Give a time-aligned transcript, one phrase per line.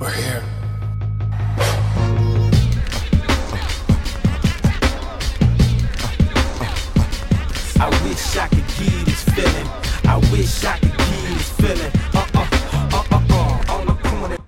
[0.00, 0.44] We're here.
[7.80, 9.66] I wish I could give this feeling.
[10.04, 11.92] I wish I could give this feeling.
[12.14, 13.72] Uh uh uh uh uh.
[13.72, 14.38] On the.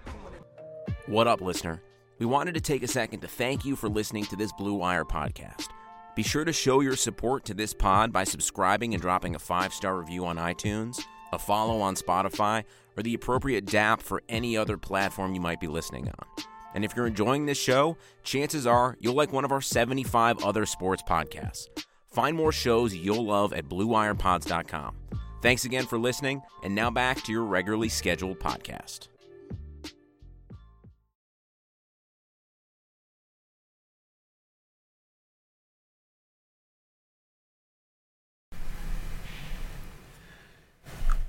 [1.06, 1.82] What up, listener?
[2.20, 5.04] We wanted to take a second to thank you for listening to this Blue Wire
[5.04, 5.66] podcast.
[6.14, 9.74] Be sure to show your support to this pod by subscribing and dropping a five
[9.74, 11.00] star review on iTunes,
[11.32, 12.64] a follow on Spotify,
[12.96, 16.44] or the appropriate DAP for any other platform you might be listening on.
[16.74, 20.66] And if you're enjoying this show, chances are you'll like one of our 75 other
[20.66, 21.66] sports podcasts.
[22.12, 24.96] Find more shows you'll love at BlueWirePods.com.
[25.42, 29.09] Thanks again for listening, and now back to your regularly scheduled podcast.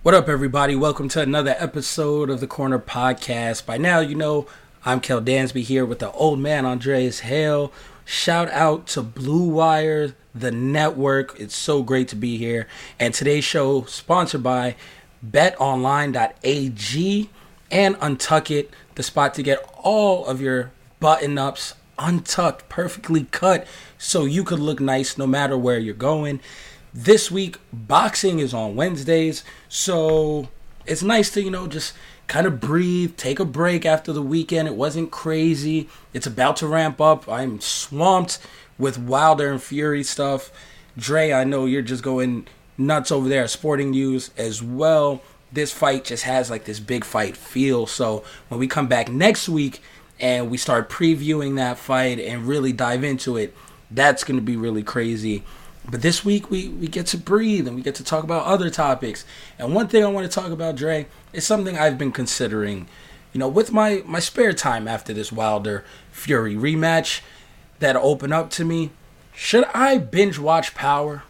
[0.03, 0.75] What up, everybody?
[0.75, 3.67] Welcome to another episode of the Corner Podcast.
[3.67, 4.47] By now, you know
[4.83, 7.71] I'm Kel Dansby here with the old man Andreas Hale.
[8.03, 11.39] Shout out to Blue Wire, the network.
[11.39, 12.67] It's so great to be here.
[12.99, 14.75] And today's show sponsored by
[15.23, 17.29] BetOnline.ag
[17.69, 23.67] and Untuck It, the spot to get all of your button ups untucked, perfectly cut,
[23.99, 26.39] so you could look nice no matter where you're going.
[26.93, 30.49] This week, boxing is on Wednesdays, so
[30.85, 31.93] it's nice to, you know, just
[32.27, 34.67] kind of breathe, take a break after the weekend.
[34.67, 35.87] It wasn't crazy.
[36.13, 37.29] It's about to ramp up.
[37.29, 38.39] I'm swamped
[38.77, 40.51] with Wilder and Fury stuff.
[40.97, 42.45] Dre, I know you're just going
[42.77, 45.21] nuts over there at Sporting News as well.
[45.53, 47.87] This fight just has like this big fight feel.
[47.87, 49.81] So when we come back next week
[50.19, 53.55] and we start previewing that fight and really dive into it,
[53.89, 55.43] that's going to be really crazy.
[55.89, 58.69] But this week we, we get to breathe and we get to talk about other
[58.69, 59.25] topics.
[59.57, 62.87] And one thing I want to talk about, Dre, is something I've been considering.
[63.33, 67.21] You know, with my, my spare time after this Wilder Fury rematch
[67.79, 68.91] that opened up to me,
[69.33, 71.23] should I binge watch Power?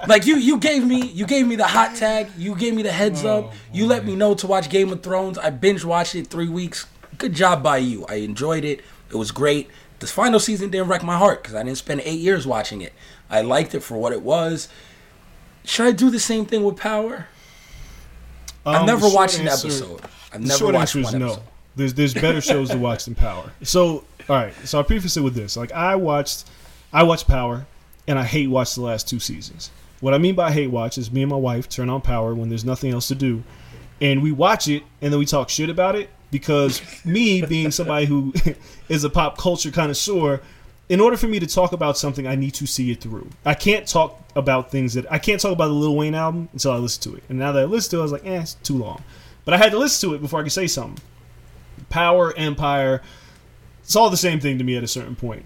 [0.07, 2.91] like you you gave me you gave me the hot tag, you gave me the
[2.91, 5.37] heads Oh, up, you let me know to watch Game of Thrones.
[5.37, 6.85] I binge watched it three weeks.
[7.17, 8.05] Good job by you.
[8.07, 8.81] I enjoyed it.
[9.09, 9.69] It was great.
[10.03, 12.91] This final season didn't wreck my heart because I didn't spend eight years watching it.
[13.29, 14.67] I liked it for what it was.
[15.63, 17.27] Should I do the same thing with Power?
[18.65, 20.01] I've Um, never the short watched an answer- episode.
[20.33, 21.25] I've The never short watched answer is one no.
[21.27, 21.43] episode.
[21.77, 23.53] There's there's better shows to watch than Power.
[23.61, 26.49] So all right, so I preface it with this: like I watched,
[26.91, 27.65] I watched Power,
[28.05, 29.71] and I hate watched the last two seasons.
[30.01, 32.49] What I mean by hate watch is me and my wife turn on Power when
[32.49, 33.41] there's nothing else to do,
[34.01, 38.05] and we watch it, and then we talk shit about it because me being somebody
[38.05, 38.33] who
[38.89, 40.41] is a pop culture connoisseur.
[40.89, 43.29] In order for me to talk about something, I need to see it through.
[43.45, 46.73] I can't talk about things that I can't talk about the Lil Wayne album until
[46.73, 47.23] I listen to it.
[47.29, 49.01] And now that I listen to it, I was like, eh, it's too long.
[49.45, 51.01] But I had to listen to it before I could say something.
[51.89, 53.01] Power, Empire,
[53.83, 55.45] it's all the same thing to me at a certain point.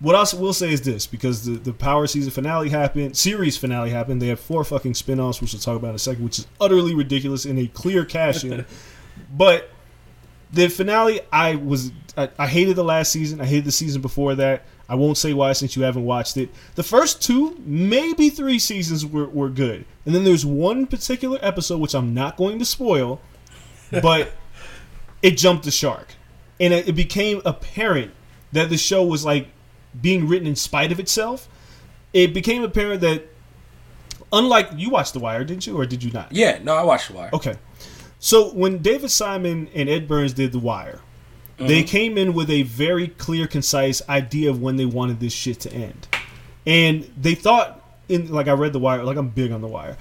[0.00, 3.90] what else will say is this because the, the Power season finale happened, series finale
[3.90, 4.20] happened.
[4.20, 6.46] They have four fucking spin offs, which we'll talk about in a second, which is
[6.60, 8.66] utterly ridiculous and a clear cash in.
[9.32, 9.70] but
[10.52, 13.40] the finale, I was I, I hated the last season.
[13.40, 14.64] I hated the season before that.
[14.88, 16.50] I won't say why since you haven't watched it.
[16.74, 19.84] The first two, maybe three seasons were, were good.
[20.04, 23.20] And then there's one particular episode, which I'm not going to spoil,
[23.90, 24.32] but
[25.22, 26.08] it jumped the shark.
[26.60, 28.12] And it, it became apparent
[28.52, 29.48] that the show was like
[30.00, 31.48] being written in spite of itself.
[32.12, 33.26] It became apparent that,
[34.32, 36.30] unlike you watched The Wire, didn't you, or did you not?
[36.30, 37.30] Yeah, no, I watched The Wire.
[37.32, 37.56] Okay.
[38.24, 41.00] So when David Simon and Ed Burns did The Wire,
[41.58, 45.60] they came in with a very clear, concise idea of when they wanted this shit
[45.60, 46.08] to end.
[46.64, 49.98] And they thought in like I read The Wire, like I'm big on The Wire.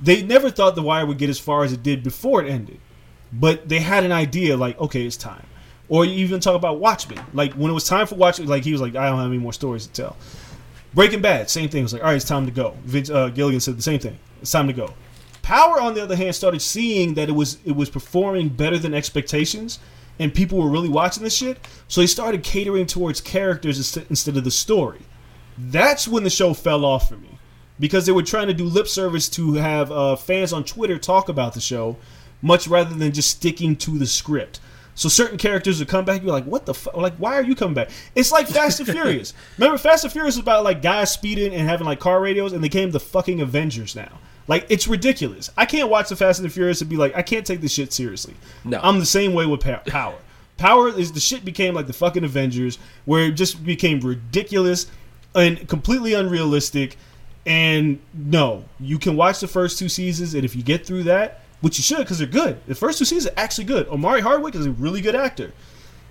[0.00, 2.78] They never thought The Wire would get as far as it did before it ended.
[3.32, 5.44] But they had an idea like, okay, it's time.
[5.88, 7.24] Or you even talk about Watchmen.
[7.34, 9.38] Like when it was time for Watchmen, like he was like, I don't have any
[9.38, 10.16] more stories to tell.
[10.94, 11.80] Breaking Bad, same thing.
[11.80, 12.76] It was like, all right, it's time to go.
[12.84, 14.16] Vince uh, Gilligan said the same thing.
[14.40, 14.94] It's time to go.
[15.52, 18.94] Power, on the other hand, started seeing that it was it was performing better than
[18.94, 19.80] expectations,
[20.18, 21.58] and people were really watching this shit.
[21.88, 25.00] So they started catering towards characters instead of the story.
[25.58, 27.38] That's when the show fell off for me
[27.78, 31.28] because they were trying to do lip service to have uh, fans on Twitter talk
[31.28, 31.98] about the show,
[32.40, 34.58] much rather than just sticking to the script.
[34.94, 36.96] So certain characters would come back, You're like, "What the fuck?
[36.96, 39.34] Like, why are you coming back?" It's like Fast and Furious.
[39.58, 42.64] Remember, Fast and Furious was about like guys speeding and having like car radios, and
[42.64, 44.18] they came the fucking Avengers now.
[44.48, 45.50] Like, it's ridiculous.
[45.56, 47.72] I can't watch the Fast and the Furious and be like, I can't take this
[47.72, 48.34] shit seriously.
[48.64, 48.80] No.
[48.82, 50.14] I'm the same way with Power.
[50.56, 54.86] Power is the shit became like the fucking Avengers, where it just became ridiculous
[55.34, 56.96] and completely unrealistic.
[57.46, 61.40] And no, you can watch the first two seasons, and if you get through that,
[61.60, 62.64] which you should because they're good.
[62.66, 63.88] The first two seasons are actually good.
[63.88, 65.52] Omari Hardwick is a really good actor.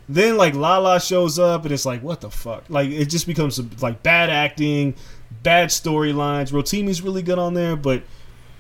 [0.09, 2.65] Then like Lala shows up, and it's like, what the fuck?
[2.67, 4.95] Like it just becomes like bad acting,
[5.43, 6.51] bad storylines.
[6.51, 8.03] Rotimi's really good on there, but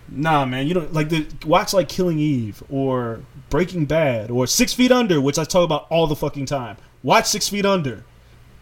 [0.09, 4.73] nah, man, you don't like the watch like Killing Eve or Breaking Bad or Six
[4.73, 6.77] Feet Under, which I talk about all the fucking time.
[7.03, 8.03] Watch Six Feet Under.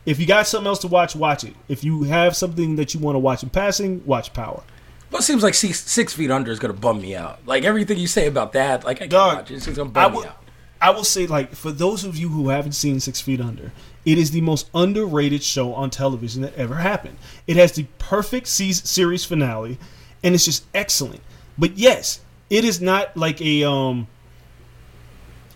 [0.05, 1.53] If you got something else to watch, watch it.
[1.67, 4.63] If you have something that you want to watch in passing, watch Power.
[5.11, 7.39] Well, it seems like six, six feet under is gonna bum me out.
[7.45, 9.55] Like everything you say about that, like I can't Dog, watch it.
[9.55, 10.43] It's gonna I bum will, me out.
[10.81, 13.71] I will say, like, for those of you who haven't seen Six Feet Under,
[14.05, 17.17] it is the most underrated show on television that ever happened.
[17.47, 19.77] It has the perfect se- series finale,
[20.23, 21.21] and it's just excellent.
[21.59, 24.07] But yes, it is not like a um.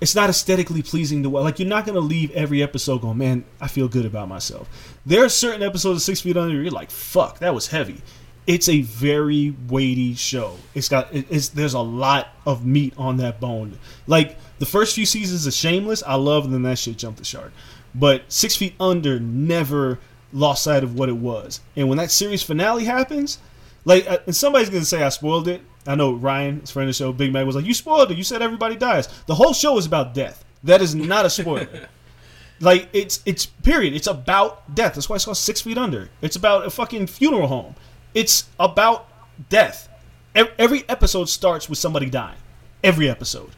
[0.02, 1.44] It's not aesthetically pleasing to watch.
[1.44, 4.68] Like you're not gonna leave every episode going, man, I feel good about myself.
[5.06, 8.02] There are certain episodes of Six Feet Under you're like, fuck, that was heavy.
[8.46, 10.58] It's a very weighty show.
[10.76, 13.80] It's got it's there's a lot of meat on that bone.
[14.06, 17.26] Like the first few seasons of Shameless, I love, and then that shit jumped the
[17.26, 17.54] shark.
[17.96, 20.00] But Six Feet Under never
[20.34, 21.62] lost sight of what it was.
[21.78, 23.38] And when that series finale happens,
[23.86, 25.62] like, uh, and somebody's gonna say I spoiled it.
[25.85, 28.18] I know Ryan, his friend of the show, Big Mac, was like, "You spoiled it.
[28.18, 30.45] You said everybody dies." The whole show is about death.
[30.63, 31.89] That is not a spoiler.
[32.59, 33.94] like, it's it's period.
[33.94, 34.95] It's about death.
[34.95, 36.09] That's why it's called Six Feet Under.
[36.21, 37.75] It's about a fucking funeral home.
[38.13, 39.07] It's about
[39.50, 39.89] death.
[40.35, 42.38] Every episode starts with somebody dying.
[42.83, 43.51] Every episode.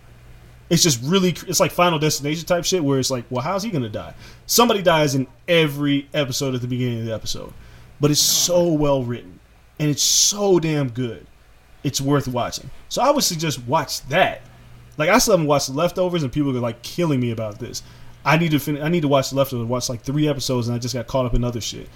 [0.69, 3.69] It's just really, it's like Final Destination type shit where it's like, well, how's he
[3.69, 4.15] gonna die?
[4.47, 7.53] Somebody dies in every episode at the beginning of the episode,
[7.99, 9.39] but it's oh, so well written
[9.79, 11.27] and it's so damn good.
[11.85, 12.71] It's worth watching.
[12.89, 14.41] So I would suggest watch that.
[14.97, 17.83] Like I still haven't watched leftovers, and people are like killing me about this.
[18.25, 19.67] I need to fin- I need to watch leftovers.
[19.67, 21.87] Watch like three episodes, and I just got caught up in other shit.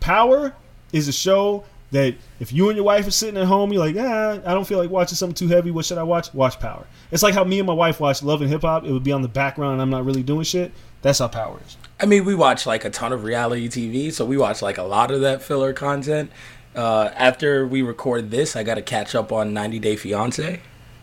[0.00, 0.54] Power
[0.92, 3.96] is a show that if you and your wife are sitting at home, you're like,
[3.98, 5.70] ah, I don't feel like watching something too heavy.
[5.70, 6.32] What should I watch?
[6.32, 6.86] Watch Power.
[7.10, 8.84] It's like how me and my wife watch Love and Hip Hop.
[8.84, 10.72] It would be on the background, and I'm not really doing shit.
[11.02, 11.76] That's how Power is.
[12.00, 14.82] I mean, we watch like a ton of reality TV, so we watch like a
[14.82, 16.30] lot of that filler content.
[16.74, 20.60] Uh, after we record this, I got to catch up on 90 Day Fiance,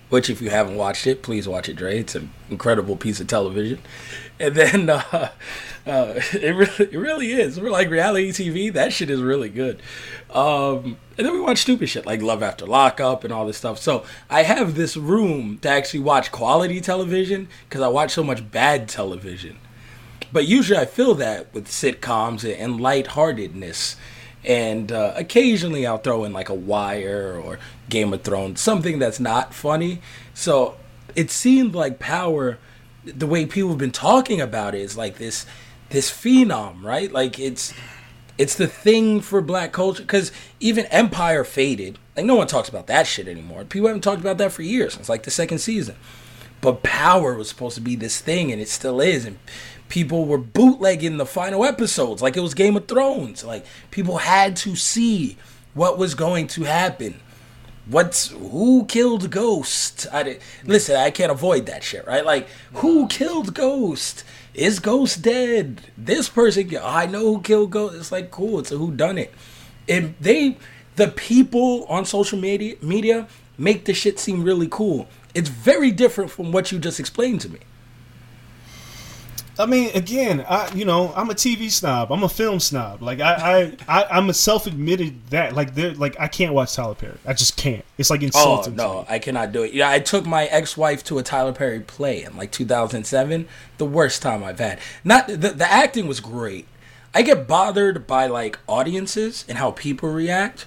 [0.10, 2.00] which if you haven't watched it, please watch it, Dre.
[2.00, 3.80] It's an incredible piece of television.
[4.40, 5.30] And then uh,
[5.86, 7.60] uh, it really, it really is.
[7.60, 8.72] We're like reality TV.
[8.72, 9.82] That shit is really good.
[10.30, 13.80] Um, and then we watch stupid shit like Love After Lockup and all this stuff.
[13.80, 18.52] So I have this room to actually watch quality television because I watch so much
[18.52, 19.60] bad television.
[20.32, 23.96] But usually I fill that with sitcoms and lightheartedness.
[24.46, 27.60] And uh, occasionally I'll throw in like a Wire or
[27.90, 30.02] Game of Thrones, something that's not funny.
[30.34, 30.78] So
[31.16, 32.58] it seemed like Power,
[33.04, 35.46] the way people have been talking about it, is like this
[35.90, 37.12] this phenom, right?
[37.12, 37.74] Like it's
[38.38, 41.98] it's the thing for black culture because even Empire faded.
[42.16, 43.64] Like no one talks about that shit anymore.
[43.66, 44.98] People haven't talked about that for years.
[44.98, 45.96] It's like the second season.
[46.62, 49.26] But Power was supposed to be this thing, and it still is.
[49.26, 49.38] And
[49.90, 53.44] people were bootlegging the final episodes like it was Game of Thrones.
[53.44, 55.38] Like people had to see
[55.74, 57.20] what was going to happen.
[57.88, 60.08] What's who killed Ghost?
[60.12, 60.96] I did, listen.
[60.96, 62.26] I can't avoid that shit, right?
[62.26, 64.24] Like who killed Ghost?
[64.56, 65.82] Is Ghost dead?
[65.98, 67.96] This person, I know who killed Ghost.
[67.96, 68.60] It's like cool.
[68.60, 69.34] It's a who done it.
[69.88, 70.58] And they,
[70.96, 73.28] the people on social media, media
[73.58, 75.08] make the shit seem really cool.
[75.36, 77.60] It's very different from what you just explained to me.
[79.58, 82.12] I mean, again, I you know I'm a TV snob.
[82.12, 83.02] I'm a film snob.
[83.02, 86.74] Like I I, I am a self admitted that like they're like I can't watch
[86.76, 87.18] Tyler Perry.
[87.26, 87.86] I just can't.
[87.98, 88.76] It's like Oh insulting.
[88.76, 89.06] to no.
[89.08, 89.74] I cannot do it.
[89.74, 93.48] Yeah, I took my ex-wife to a Tyler Perry play in like 2007.
[93.78, 94.80] The worst time I've had.
[95.04, 96.68] Not the the acting was great.
[97.14, 100.66] I get bothered by like audiences and how people react.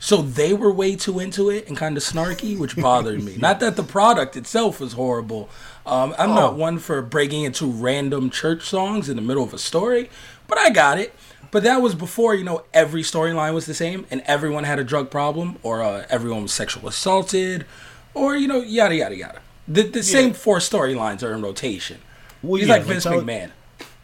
[0.00, 3.36] So they were way too into it and kind of snarky, which bothered me.
[3.38, 5.48] Not that the product itself was horrible.
[5.84, 6.34] Um, I'm Oh.
[6.34, 10.08] not one for breaking into random church songs in the middle of a story,
[10.46, 11.14] but I got it.
[11.50, 14.84] But that was before you know every storyline was the same and everyone had a
[14.84, 17.64] drug problem or uh, everyone was sexual assaulted
[18.12, 19.40] or you know yada yada yada.
[19.66, 21.98] The the same four storylines are in rotation.
[22.42, 23.50] Well, He's yeah, like Vince Tyler- McMahon.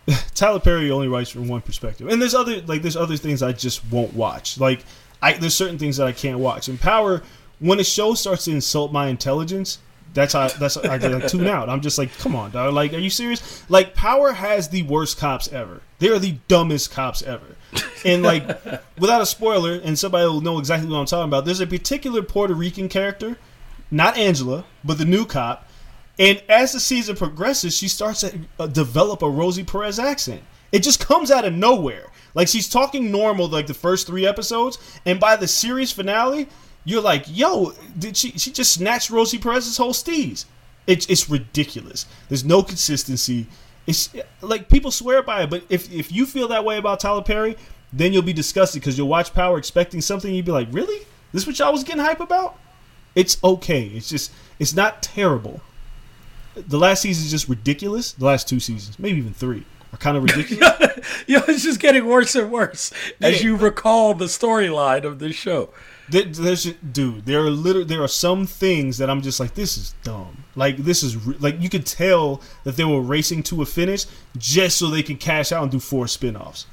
[0.34, 3.52] Tyler Perry only writes from one perspective, and there's other like there's other things I
[3.52, 4.58] just won't watch.
[4.58, 4.80] Like
[5.24, 6.68] I there's certain things that I can't watch.
[6.68, 7.22] And Power,
[7.58, 9.78] when a show starts to insult my intelligence,
[10.12, 11.70] that's how that's I like tune out.
[11.70, 12.74] I'm just like, come on, dog.
[12.74, 13.68] Like, are you serious?
[13.70, 15.80] Like, Power has the worst cops ever.
[15.98, 17.56] They are the dumbest cops ever.
[18.04, 18.46] And like,
[18.98, 21.46] without a spoiler, and somebody will know exactly what I'm talking about.
[21.46, 23.38] There's a particular Puerto Rican character,
[23.90, 25.68] not Angela, but the new cop.
[26.18, 30.42] And as the season progresses, she starts to uh, develop a Rosie Perez accent.
[30.70, 32.10] It just comes out of nowhere.
[32.34, 36.48] Like she's talking normal like the first three episodes, and by the series finale,
[36.84, 38.32] you're like, "Yo, did she?
[38.32, 40.44] She just snatched Rosie Perez's whole steez."
[40.86, 42.06] It's it's ridiculous.
[42.28, 43.46] There's no consistency.
[43.86, 44.10] It's
[44.40, 47.56] like people swear by it, but if if you feel that way about Tyler Perry,
[47.92, 50.34] then you'll be disgusted because you'll watch Power expecting something.
[50.34, 51.06] You'd be like, "Really?
[51.32, 52.58] This is what y'all was getting hype about?"
[53.14, 53.86] It's okay.
[53.86, 55.60] It's just it's not terrible
[56.54, 58.12] the last season is just ridiculous.
[58.12, 59.64] The last two seasons, maybe even three,
[59.94, 60.90] are kind of ridiculous.
[61.26, 63.48] It's just getting worse and worse as Yeah.
[63.48, 65.70] you recall the storyline of this show.
[66.08, 69.76] there, there's dude, there are liter- there are some things that I'm just like, this
[69.76, 70.44] is dumb.
[70.56, 74.78] Like this is like you could tell that they were racing to a finish just
[74.78, 76.66] so they can cash out and do four spin-offs.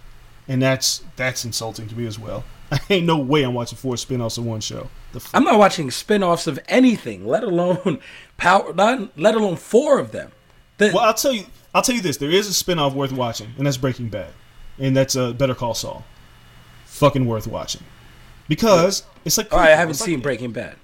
[0.48, 2.44] and that's that's insulting to me as well.
[2.72, 4.90] I ain't no way I'm watching four spin-offs of one show.
[5.16, 8.00] F- I'm not watching spin-offs of anything, let alone
[8.38, 10.32] power not let alone four of them.
[10.78, 11.46] The- Well, I'll tell you.
[11.74, 14.32] I'll tell you this: there is a spin-off worth watching, and that's Breaking Bad,
[14.80, 16.04] and that's uh, Better Call Saul.
[16.86, 17.84] Fucking worth watching,
[18.48, 19.52] because it's like.
[19.54, 20.76] all right, I haven't like- seen Breaking Bad.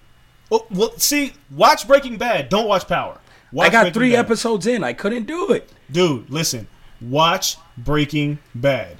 [0.49, 2.47] Oh, well, see, watch Breaking Bad.
[2.49, 3.19] Don't watch Power.
[3.51, 4.19] Watch I got Breaking three Bad.
[4.19, 4.83] episodes in.
[4.83, 5.69] I couldn't do it.
[5.91, 6.67] Dude, listen.
[7.01, 8.97] Watch Breaking Bad.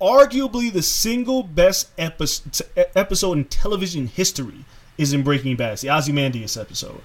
[0.00, 2.62] Arguably the single best episode,
[2.94, 4.64] episode in television history
[4.96, 5.74] is in Breaking Bad.
[5.74, 7.00] It's the Ozymandias episode.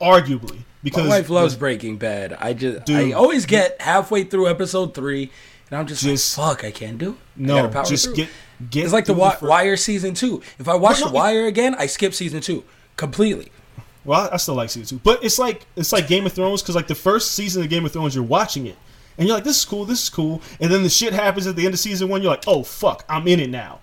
[0.00, 2.32] Arguably, because My wife loves Breaking Bad.
[2.40, 5.30] I just I always get halfway through episode three,
[5.70, 7.16] and I'm just, Just- like, fuck, I can't do it.
[7.36, 8.14] No, just through.
[8.16, 8.28] get
[8.70, 8.84] get.
[8.84, 10.42] It's like the Wi- Wire season two.
[10.58, 12.64] If I watch No, the Wire again, I skip season two
[12.96, 13.48] completely.
[14.04, 16.62] Well, I, I still like season two, but it's like it's like Game of Thrones
[16.62, 18.76] because like the first season of Game of Thrones, you're watching it
[19.18, 21.56] and you're like, this is cool, this is cool, and then the shit happens at
[21.56, 22.22] the end of season one.
[22.22, 23.80] You're like, oh fuck, I'm in it now.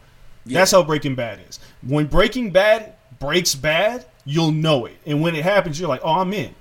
[0.47, 1.59] That's how Breaking Bad is.
[1.86, 6.19] When Breaking Bad breaks bad, you'll know it, and when it happens, you're like, oh,
[6.19, 6.53] I'm in,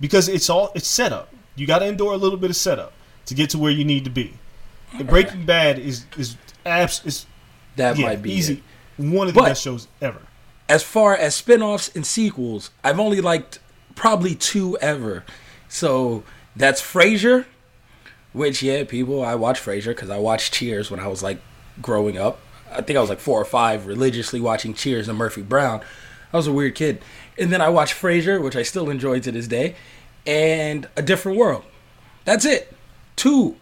[0.00, 1.28] because it's all it's set up.
[1.54, 2.92] You got to endure a little bit of setup
[3.26, 4.34] to get to where you need to be.
[4.92, 7.26] And Breaking Bad is is abs is
[7.76, 8.62] That yeah, might be easy.
[8.98, 9.02] it.
[9.04, 10.20] One of the But- best shows ever.
[10.68, 13.58] As far as spin-offs and sequels, I've only liked
[13.94, 15.22] probably two ever.
[15.68, 16.22] So
[16.56, 17.44] that's Frasier,
[18.32, 21.38] which yeah, people I watched Frasier because I watched Cheers when I was like
[21.82, 22.38] growing up.
[22.72, 25.82] I think I was like four or five, religiously watching Cheers and Murphy Brown.
[26.34, 27.00] I was a weird kid,
[27.38, 29.76] and then I watched Frasier, which I still enjoy to this day,
[30.26, 31.62] and A Different World.
[32.24, 32.74] That's it.
[33.14, 33.56] Two.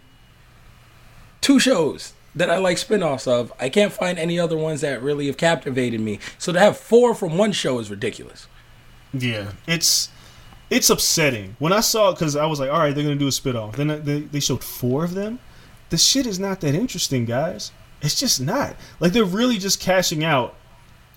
[1.42, 3.52] Two shows that I like spin-offs of.
[3.60, 6.18] I can't find any other ones that really have captivated me.
[6.38, 8.46] So to have four from one show is ridiculous.
[9.12, 10.08] Yeah, it's
[10.70, 13.28] it's upsetting when I saw it because I was like, all right, they're gonna do
[13.28, 13.76] a spit off.
[13.76, 15.40] Then they, they showed four of them.
[15.90, 17.70] The shit is not that interesting, guys.
[18.00, 18.76] It's just not.
[18.98, 20.54] Like they're really just cashing out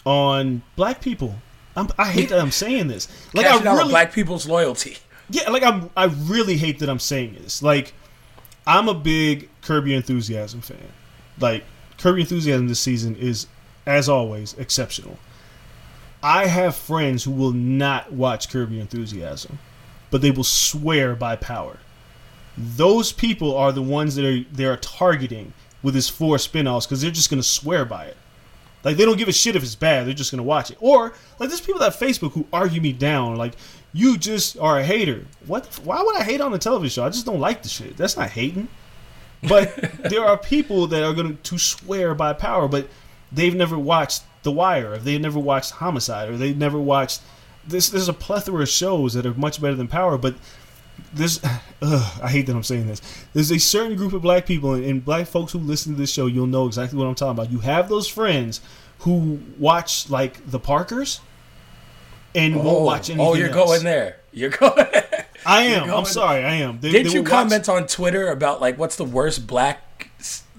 [0.06, 1.36] on black people.
[1.76, 3.08] I'm, I hate that I'm saying this.
[3.34, 4.98] Like Cashing I really, black people's loyalty.
[5.30, 7.62] yeah, like I'm, I really hate that I'm saying this.
[7.62, 7.94] Like
[8.66, 10.78] I'm a big Curb Your Enthusiasm fan.
[11.40, 11.64] Like
[11.98, 13.48] Curb Your Enthusiasm this season is,
[13.86, 15.18] as always, exceptional.
[16.24, 19.60] I have friends who will not watch Curb Your Enthusiasm
[20.16, 21.78] but they will swear by power.
[22.58, 25.52] Those people are the ones that are they are targeting
[25.84, 28.18] with his four spin-offs because they're just gonna swear by it.
[28.86, 30.06] Like they don't give a shit if it's bad.
[30.06, 30.78] They're just gonna watch it.
[30.80, 33.36] Or like there's people that Facebook who argue me down.
[33.36, 33.56] Like
[33.92, 35.26] you just are a hater.
[35.48, 35.66] What?
[35.84, 37.06] Why would I hate on a television show?
[37.06, 37.98] I just don't like the shit.
[37.98, 38.68] That's not hating.
[39.48, 39.76] But
[40.10, 42.88] there are people that are going to swear by power, but
[43.32, 47.22] they've never watched The Wire, or they've never watched Homicide, or they've never watched.
[47.68, 50.36] This, there's a plethora of shows that are much better than Power, but
[51.82, 53.02] Ugh, I hate that I'm saying this.
[53.34, 56.12] There's a certain group of black people and, and black folks who listen to this
[56.12, 56.26] show.
[56.26, 57.52] You'll know exactly what I'm talking about.
[57.52, 58.62] You have those friends
[59.00, 61.20] who watch like the Parkers
[62.34, 63.28] and won't oh, watch oh, anything.
[63.28, 63.56] oh, you're else.
[63.70, 64.18] going there.
[64.34, 64.86] You're going.
[65.46, 65.88] I am.
[65.88, 66.44] going- I'm sorry.
[66.44, 66.80] I am.
[66.80, 70.10] They, Did they you watch- comment on Twitter about like what's the worst black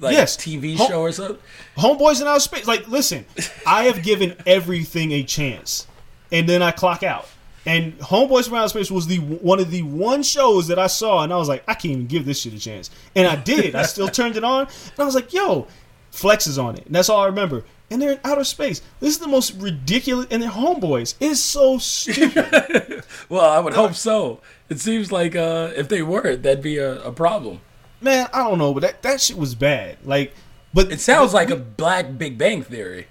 [0.00, 0.36] like Yes.
[0.36, 1.38] TV Ho- show or something?
[1.76, 2.66] Homeboys in outer space.
[2.66, 3.26] Like, listen,
[3.66, 5.86] I have given everything a chance,
[6.32, 7.26] and then I clock out.
[7.66, 11.25] And Homeboys from Outer Space was the one of the one shows that I saw,
[11.25, 12.90] and I was like, I can't even give this shit a chance.
[13.16, 13.75] And I did.
[13.75, 15.66] I still turned it on, and I was like, Yo,
[16.12, 17.64] Flex is on it, and that's all I remember.
[17.90, 18.82] And they're in outer space.
[19.00, 21.14] This is the most ridiculous, and they're homeboys.
[21.20, 23.02] It is so stupid.
[23.28, 24.40] Well, I would hope so.
[24.68, 27.61] It seems like uh, if they weren't, that'd be a, a problem.
[28.00, 29.99] Man, I don't know, but that, that shit was bad.
[30.04, 30.32] Like,
[30.75, 33.06] but It sounds but like a Black Big Bang Theory.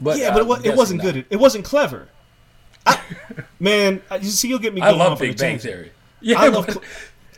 [0.00, 1.12] But yeah, but it, it wasn't not.
[1.12, 1.26] good.
[1.30, 2.08] It wasn't clever.
[3.38, 4.80] I, man, you see, you'll get me.
[4.80, 5.58] I Going love off on Big Bang.
[5.58, 5.92] Theory.
[6.20, 6.82] Yeah, I love, cl-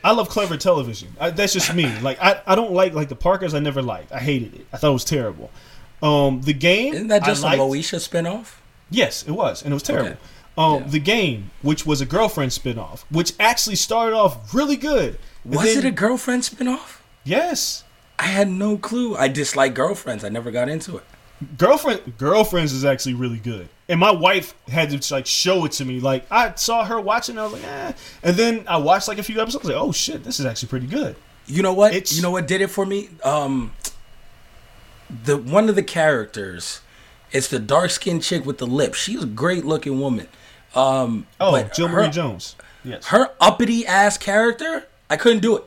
[0.03, 1.09] I love clever television.
[1.19, 1.85] I, that's just me.
[1.99, 3.53] Like I, I don't like like the Parkers.
[3.53, 4.11] I never liked.
[4.11, 4.67] I hated it.
[4.73, 5.49] I thought it was terrible.
[6.01, 6.93] Um, the game.
[6.93, 8.55] isn't that just I a liked- Moesha spinoff?
[8.89, 10.09] Yes, it was, and it was terrible.
[10.11, 10.17] Okay.
[10.57, 10.87] Um, Yeah.
[10.89, 15.17] the game, which was a girlfriend spinoff, which actually started off really good.
[15.45, 16.99] Was then- it a girlfriend spinoff?
[17.23, 17.83] yes?
[18.19, 19.15] I had no clue.
[19.17, 20.23] I dislike girlfriends.
[20.23, 21.03] I never got into it.
[21.57, 25.85] Girlfriend, girlfriends is actually really good, and my wife had to like show it to
[25.85, 25.99] me.
[25.99, 27.91] Like I saw her watching, I was like, eh.
[28.23, 29.65] And then I watched like a few episodes.
[29.65, 31.17] Like, oh shit, this is actually pretty good.
[31.45, 31.93] You know what?
[31.93, 33.09] It's- you know what did it for me?
[33.25, 33.73] Um,
[35.25, 36.79] the one of the characters,
[37.33, 38.97] it's the dark skinned chick with the lips.
[38.99, 40.27] She's a great looking woman.
[40.75, 42.55] Um, Oh, Jill her, Marie Jones.
[42.85, 43.07] Yes.
[43.07, 45.63] her uppity ass character, I couldn't do it.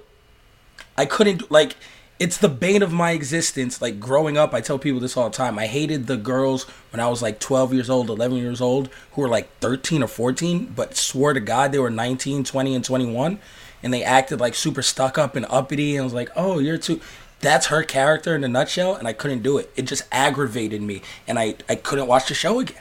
[0.96, 1.76] I couldn't do, like.
[2.18, 3.82] It's the bane of my existence.
[3.82, 5.58] Like growing up, I tell people this all the time.
[5.58, 9.22] I hated the girls when I was like 12 years old, 11 years old, who
[9.22, 13.38] were like 13 or 14, but swore to God they were 19, 20, and 21.
[13.82, 15.96] And they acted like super stuck up and uppity.
[15.96, 17.00] And I was like, oh, you're too.
[17.40, 18.94] That's her character in a nutshell.
[18.94, 19.70] And I couldn't do it.
[19.76, 21.02] It just aggravated me.
[21.28, 22.80] And I, I couldn't watch the show again.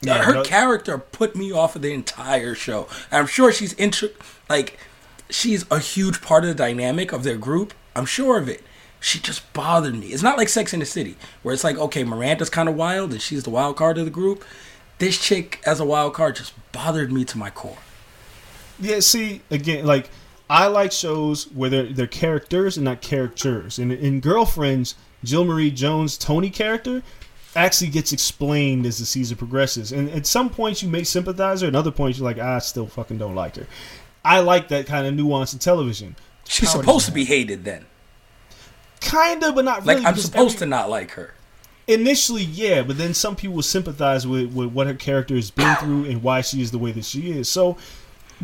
[0.00, 2.86] Yeah, her no- character put me off of the entire show.
[3.10, 4.10] And I'm sure she's intro
[4.48, 4.78] like
[5.30, 7.74] she's a huge part of the dynamic of their group.
[7.94, 8.62] I'm sure of it.
[9.06, 10.08] She just bothered me.
[10.08, 11.14] It's not like Sex in the City,
[11.44, 14.10] where it's like, okay, Miranda's kind of wild and she's the wild card of the
[14.10, 14.44] group.
[14.98, 17.78] This chick as a wild card just bothered me to my core.
[18.80, 20.10] Yeah, see, again, like
[20.50, 23.78] I like shows where they're they're characters and not characters.
[23.78, 27.04] And in Girlfriends, Jill Marie Jones' Toni character
[27.54, 29.92] actually gets explained as the season progresses.
[29.92, 32.88] And at some points you may sympathize her, and other points you're like, I still
[32.88, 33.68] fucking don't like her.
[34.24, 36.16] I like that kind of nuance in television.
[36.48, 37.86] She's supposed to be hated then.
[39.00, 40.06] Kinda, but not Like really.
[40.06, 41.34] I'm supposed every- to not like her.
[41.88, 45.76] Initially, yeah, but then some people will sympathize with, with what her character has been
[45.76, 47.48] through and why she is the way that she is.
[47.48, 47.76] So,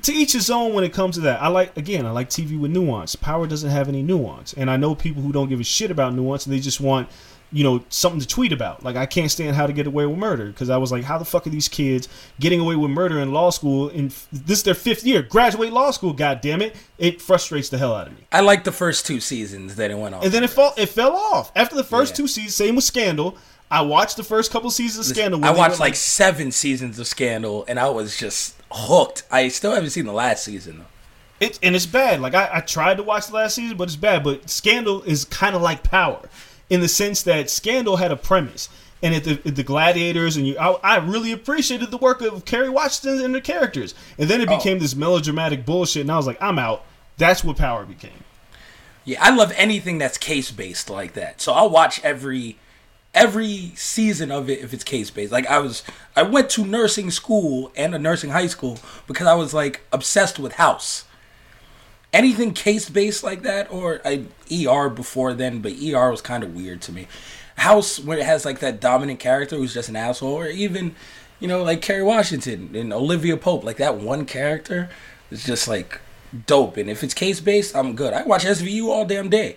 [0.02, 1.42] to each his own when it comes to that.
[1.42, 3.16] I like again, I like TV with nuance.
[3.16, 6.14] Power doesn't have any nuance, and I know people who don't give a shit about
[6.14, 7.08] nuance and they just want,
[7.52, 8.82] you know, something to tweet about.
[8.82, 11.18] Like I can't stand How to Get Away with Murder because I was like, how
[11.18, 12.08] the fuck are these kids
[12.40, 13.88] getting away with murder in law school?
[13.90, 16.12] In this is their fifth year, graduate law school.
[16.12, 16.74] God damn it!
[16.98, 18.24] It frustrates the hell out of me.
[18.32, 20.24] I like the first two seasons that it went on.
[20.24, 22.16] And then it fell it fell off after the first Yeah.
[22.16, 22.54] two seasons.
[22.54, 23.36] Same with Scandal.
[23.70, 25.42] I watched the first couple seasons of Scandal.
[25.44, 29.22] I watched went, like seven seasons of Scandal, and I was just hooked.
[29.30, 31.46] I still haven't seen the last season though.
[31.46, 32.20] it, and it's bad.
[32.20, 34.24] Like I, I tried to watch the last season, but it's bad.
[34.24, 36.28] But Scandal is kind of like Power,
[36.70, 38.68] in the sense that Scandal had a premise,
[39.02, 42.44] and at the, at the Gladiators, and you, I, I really appreciated the work of
[42.44, 44.56] Kerry Washington and the characters, and then it Oh.
[44.56, 46.84] became this melodramatic bullshit, and I was like, I'm out.
[47.18, 48.24] That's what Power became.
[49.04, 51.40] Yeah, I love anything that's case based like that.
[51.40, 52.56] So I'll watch every
[53.14, 55.32] every season of it if it's case based.
[55.32, 55.82] Like I was
[56.16, 60.38] I went to nursing school and a nursing high school because I was like obsessed
[60.38, 61.04] with House.
[62.12, 66.54] Anything case based like that or I ER before then, but ER was kind of
[66.54, 67.08] weird to me.
[67.56, 70.94] House when it has like that dominant character who's just an asshole or even
[71.38, 74.90] you know like Kerry Washington and Olivia Pope like that one character
[75.30, 76.00] is just like
[76.46, 78.12] dope and if it's case based I'm good.
[78.14, 79.56] I watch SVU all damn day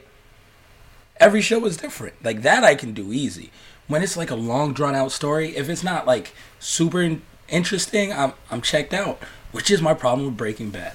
[1.17, 2.23] every show is different.
[2.23, 3.51] Like that I can do easy.
[3.87, 8.33] When it's like a long drawn out story, if it's not like super interesting, I'm
[8.49, 9.19] I'm checked out,
[9.51, 10.93] which is my problem with Breaking Bad.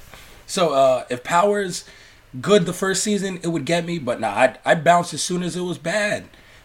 [0.50, 1.84] So uh, if Power's
[2.40, 3.98] good the first season, it would get me.
[3.98, 6.24] But nah, I'd, I'd bounce as soon as it was bad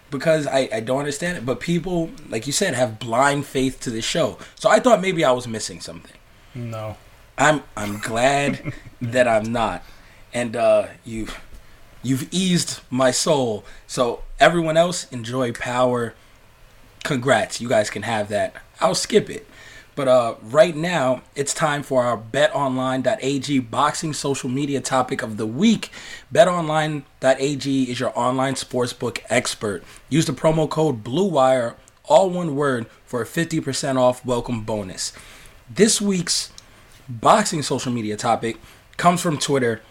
[0.10, 1.45] because I, I don't understand it.
[1.45, 4.39] But people, like you said, have blind faith to the show.
[4.56, 6.17] So I thought maybe I was missing something.
[6.56, 6.98] No.
[7.38, 9.84] I'm I'm glad that I'm not.
[10.34, 11.28] And uh, you
[12.02, 13.65] you've eased my soul.
[13.86, 16.15] So everyone else enjoy Power.
[17.04, 18.56] Congrats, you guys can have that.
[18.80, 19.48] I'll skip it.
[19.95, 25.45] But uh, right now, it's time for our betonline.ag boxing social media topic of the
[25.45, 25.89] week.
[26.34, 29.84] BetOnline.ag is your online sportsbook expert.
[30.10, 35.13] Use the promo code BLUEWIRE, all one word, for a 50% off welcome bonus.
[35.69, 36.51] This week's
[37.08, 38.58] boxing social media topic
[38.97, 39.81] comes from Twitter,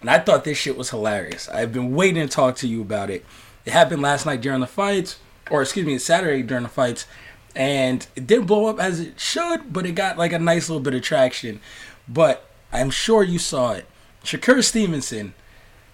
[0.00, 1.48] and I thought this shit was hilarious.
[1.48, 3.24] I've been waiting to talk to you about it.
[3.64, 5.20] It happened last night during the fights,
[5.50, 7.06] or excuse me, Saturday during the fights,
[7.54, 10.82] and it didn't blow up as it should, but it got like a nice little
[10.82, 11.60] bit of traction.
[12.08, 13.86] But I'm sure you saw it.
[14.24, 15.34] Shakur Stevenson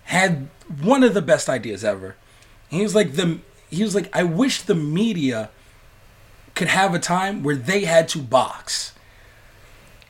[0.04, 0.48] had
[0.80, 2.16] one of the best ideas ever.
[2.68, 3.40] He was like the
[3.70, 5.50] he was like I wish the media
[6.54, 8.92] could have a time where they had to box.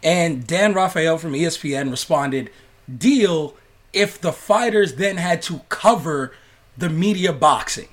[0.03, 2.51] And Dan Rafael from ESPN responded,
[2.95, 3.57] "Deal
[3.93, 6.33] if the fighters then had to cover
[6.77, 7.89] the media boxing.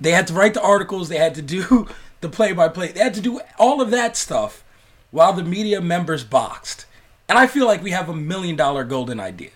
[0.00, 1.88] They had to write the articles, they had to do
[2.20, 2.92] the play-by-play.
[2.92, 4.64] They had to do all of that stuff
[5.10, 6.86] while the media members boxed.
[7.28, 9.50] And I feel like we have a million dollar golden idea.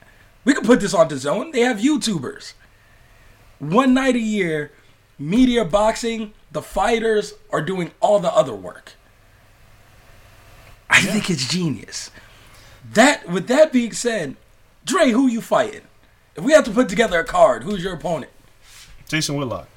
[0.44, 1.50] We could put this on the zone.
[1.52, 2.52] They have YouTubers.
[3.58, 4.72] One night a year,
[5.18, 8.92] media boxing, the fighters are doing all the other work.
[10.90, 12.10] I think it's genius.
[12.92, 14.36] That with that being said,
[14.84, 15.80] Dre, who you fighting?
[16.36, 18.30] If we have to put together a card, who's your opponent?
[19.08, 19.68] Jason Whitlock.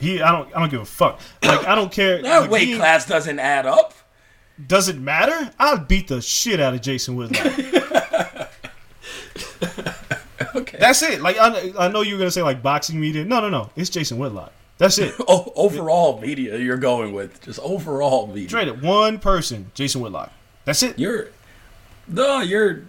[0.00, 1.20] He, I don't, I don't give a fuck.
[1.42, 2.22] Like, I don't care.
[2.22, 3.94] That Like, weight he- class doesn't add up.
[4.66, 5.52] Does it matter?
[5.58, 7.46] I'll beat the shit out of Jason Whitlock.
[10.54, 10.78] Okay.
[10.80, 11.20] That's it.
[11.20, 13.24] Like, I, I know you were gonna say like boxing media.
[13.24, 13.70] No, no, no.
[13.76, 14.52] It's Jason Whitlock.
[14.78, 15.14] That's it.
[15.28, 17.40] overall media you're going with.
[17.42, 18.48] Just overall media.
[18.48, 20.32] Traded one person, Jason Whitlock.
[20.64, 20.98] That's it.
[20.98, 21.28] You're
[22.08, 22.82] no, your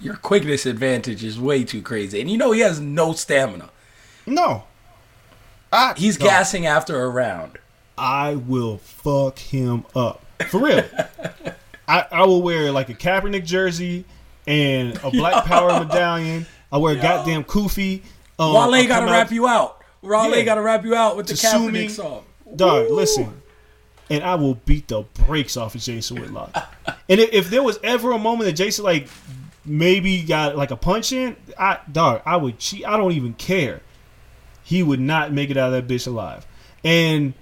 [0.00, 2.20] your quickness advantage is way too crazy.
[2.20, 3.70] And you know he has no stamina.
[4.26, 4.64] No.
[5.72, 6.26] I, He's no.
[6.26, 7.58] gassing after a round.
[7.96, 10.24] I will fuck him up.
[10.48, 10.84] For real.
[11.88, 14.04] I, I will wear like a Kaepernick jersey
[14.46, 16.46] and a Black Power medallion.
[16.70, 18.02] I wear a goddamn kufi.
[18.38, 19.82] Um, Wale gotta come wrap you out.
[20.02, 20.42] Wale Yeah.
[20.42, 22.24] gotta wrap you out with the To sue Kaepernick song.
[22.56, 23.40] Dog, listen.
[24.10, 26.54] And I will beat the brakes off of Jason Whitlock.
[27.08, 29.06] and if, if there was ever a moment that Jason like
[29.64, 32.86] maybe got like a punch in, I dog, I would cheat.
[32.86, 33.80] I don't even care.
[34.72, 36.46] He would not make it out of that bitch alive.
[36.82, 37.34] And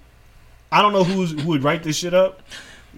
[0.72, 2.42] I don't know who's who would write this shit up.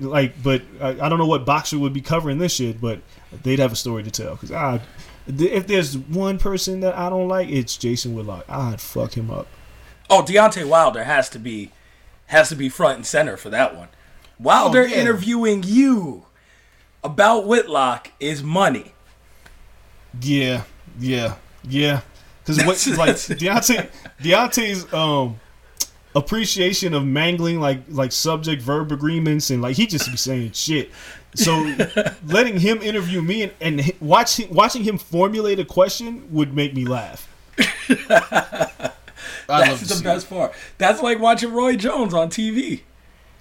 [0.00, 3.02] Like, but I, I don't know what boxer would be covering this shit, but
[3.42, 4.32] they'd have a story to tell.
[4.32, 4.80] Because I,
[5.26, 8.46] if there's one person that I don't like, it's Jason Whitlock.
[8.48, 9.48] I'd fuck him up.
[10.08, 11.70] Oh, Deontay Wilder has to be
[12.28, 13.88] has to be front and center for that one.
[14.38, 14.96] Wilder Oh, yeah.
[14.96, 16.24] interviewing you
[17.04, 18.94] about Whitlock is money.
[20.20, 20.62] Yeah,
[20.98, 22.00] yeah, yeah.
[22.44, 23.88] Because what like Deontay
[24.20, 25.38] Deontay's um
[26.14, 30.90] appreciation of mangling like like subject verb agreements and like he just be saying shit.
[31.34, 31.52] So
[32.26, 36.74] letting him interview me and, and hi- watching watching him formulate a question would make
[36.74, 37.28] me laugh.
[39.46, 40.52] That's the best part.
[40.78, 42.82] That's like watching Roy Jones on TV.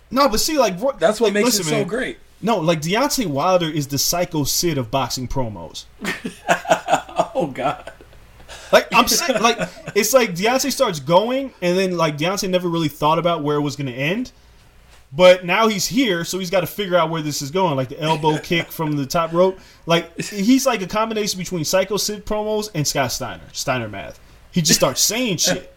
[0.10, 1.88] No, but see, like Ro- That's what like, makes listen, it so man.
[1.88, 2.18] great.
[2.42, 5.86] No, like Deontay Wilder is the psycho Sid of boxing promos.
[7.34, 7.92] Oh God.
[8.72, 9.58] Like I'm saying, like
[9.96, 13.62] it's like Deontay starts going, and then like Deontay never really thought about where it
[13.62, 14.32] was going to end.
[15.14, 17.76] But now he's here, so he's got to figure out where this is going.
[17.76, 19.60] Like the elbow kick from the top rope.
[19.86, 24.20] Like he's like a combination between Psycho Sid promos and Scott Steiner, Steiner math.
[24.52, 25.74] He just starts saying shit,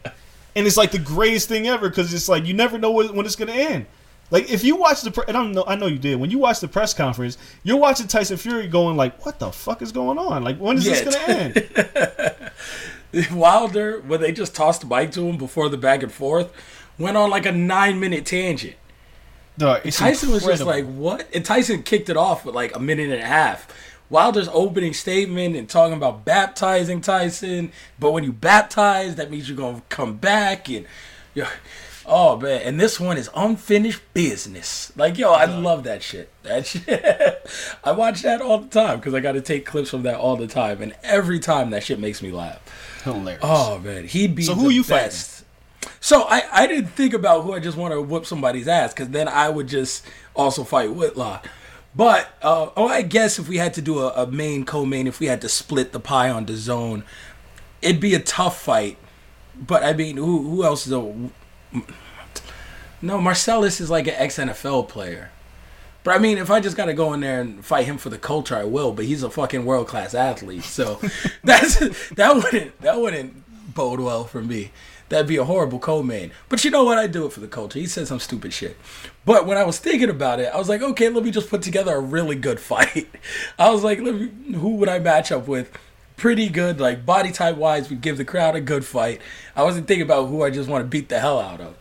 [0.55, 3.27] and it's like the greatest thing ever because it's like you never know when, when
[3.27, 3.87] it's going to end.
[4.31, 6.19] Like if you watch the, pre- and I know, I know you did.
[6.19, 9.83] When you watch the press conference, you're watching Tyson Fury going like, "What the fuck
[9.83, 10.43] is going on?
[10.43, 12.51] Like when is this going to
[13.13, 16.53] end?" Wilder, when they just tossed the mic to him before the back and forth,
[16.99, 18.77] went on like a nine minute tangent.
[19.85, 23.11] It's Tyson was just like, "What?" And Tyson kicked it off with like a minute
[23.11, 23.69] and a half.
[24.11, 29.57] Wilder's opening statement and talking about baptizing Tyson, but when you baptize, that means you're
[29.57, 30.87] gonna come back and,
[31.35, 31.47] yo,
[32.07, 32.63] oh man!
[32.63, 34.93] And this one is unfinished business.
[34.97, 36.31] Like, yo, I love that shit.
[36.43, 36.89] That shit,
[37.83, 40.37] I watch that all the time because I got to take clips from that all
[40.37, 42.61] the time, and every time that shit makes me laugh.
[43.05, 43.41] hilarious.
[43.43, 45.19] Oh man, he'd be So the who you fighting?
[46.01, 49.09] So I, I didn't think about who I just want to whoop somebody's ass because
[49.11, 51.49] then I would just also fight Whitlock.
[51.97, 55.21] But uh, oh, I guess if we had to do a, a main co-main, if
[55.21, 57.05] we had to split the pie on the zone,
[57.81, 58.99] it'd be a tough fight.
[59.55, 61.15] But I mean, who who else is a
[63.03, 63.21] no?
[63.21, 65.31] Marcellus is like an ex NFL player.
[66.03, 68.11] But I mean, if I just got to go in there and fight him for
[68.11, 68.93] the culture, I will.
[68.93, 71.01] But he's a fucking world class athlete, so
[71.45, 71.79] that's
[72.11, 74.71] that wouldn't that wouldn't bode well for me.
[75.09, 76.33] That'd be a horrible co-main.
[76.49, 76.99] But you know what?
[76.99, 77.79] I do it for the culture.
[77.79, 78.77] He said some stupid shit.
[79.25, 81.61] But when I was thinking about it, I was like, okay, let me just put
[81.63, 83.09] together a really good fight.
[83.59, 85.71] I was like, me, who would I match up with?
[86.17, 89.21] Pretty good, like body type wise, would give the crowd a good fight.
[89.57, 91.77] I wasn't thinking about who I just want to beat the hell out of.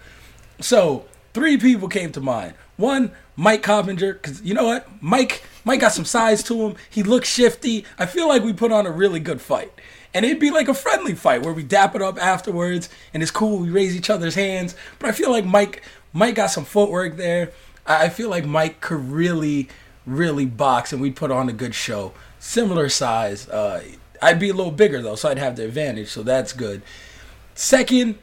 [0.60, 2.56] So three people came to mind.
[2.78, 4.88] One, Mike Coppinger, because you know what?
[5.02, 6.76] Mike Mike got some size to him.
[6.90, 7.86] He looks shifty.
[7.98, 9.72] I feel like we put on a really good fight.
[10.14, 13.32] And it'd be like a friendly fight where we dap it up afterwards and it's
[13.32, 13.60] cool.
[13.60, 14.76] We raise each other's hands.
[15.00, 17.52] But I feel like Mike Mike got some footwork there.
[17.86, 19.70] I feel like Mike could really,
[20.06, 22.14] really box and we'd put on a good show.
[22.40, 23.50] Similar size.
[23.50, 23.84] Uh,
[24.24, 26.10] I'd be a little bigger though, so I'd have the advantage.
[26.10, 26.82] So that's good.
[27.56, 28.18] Second,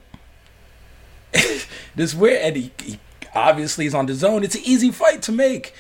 [1.94, 2.98] this weird and he, he
[3.34, 4.42] obviously is on the zone.
[4.44, 5.74] It's an easy fight to make.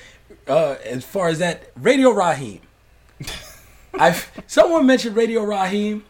[0.46, 2.60] Uh, as far as that, Radio Raheem.
[3.94, 6.04] I someone mentioned Radio Raheem,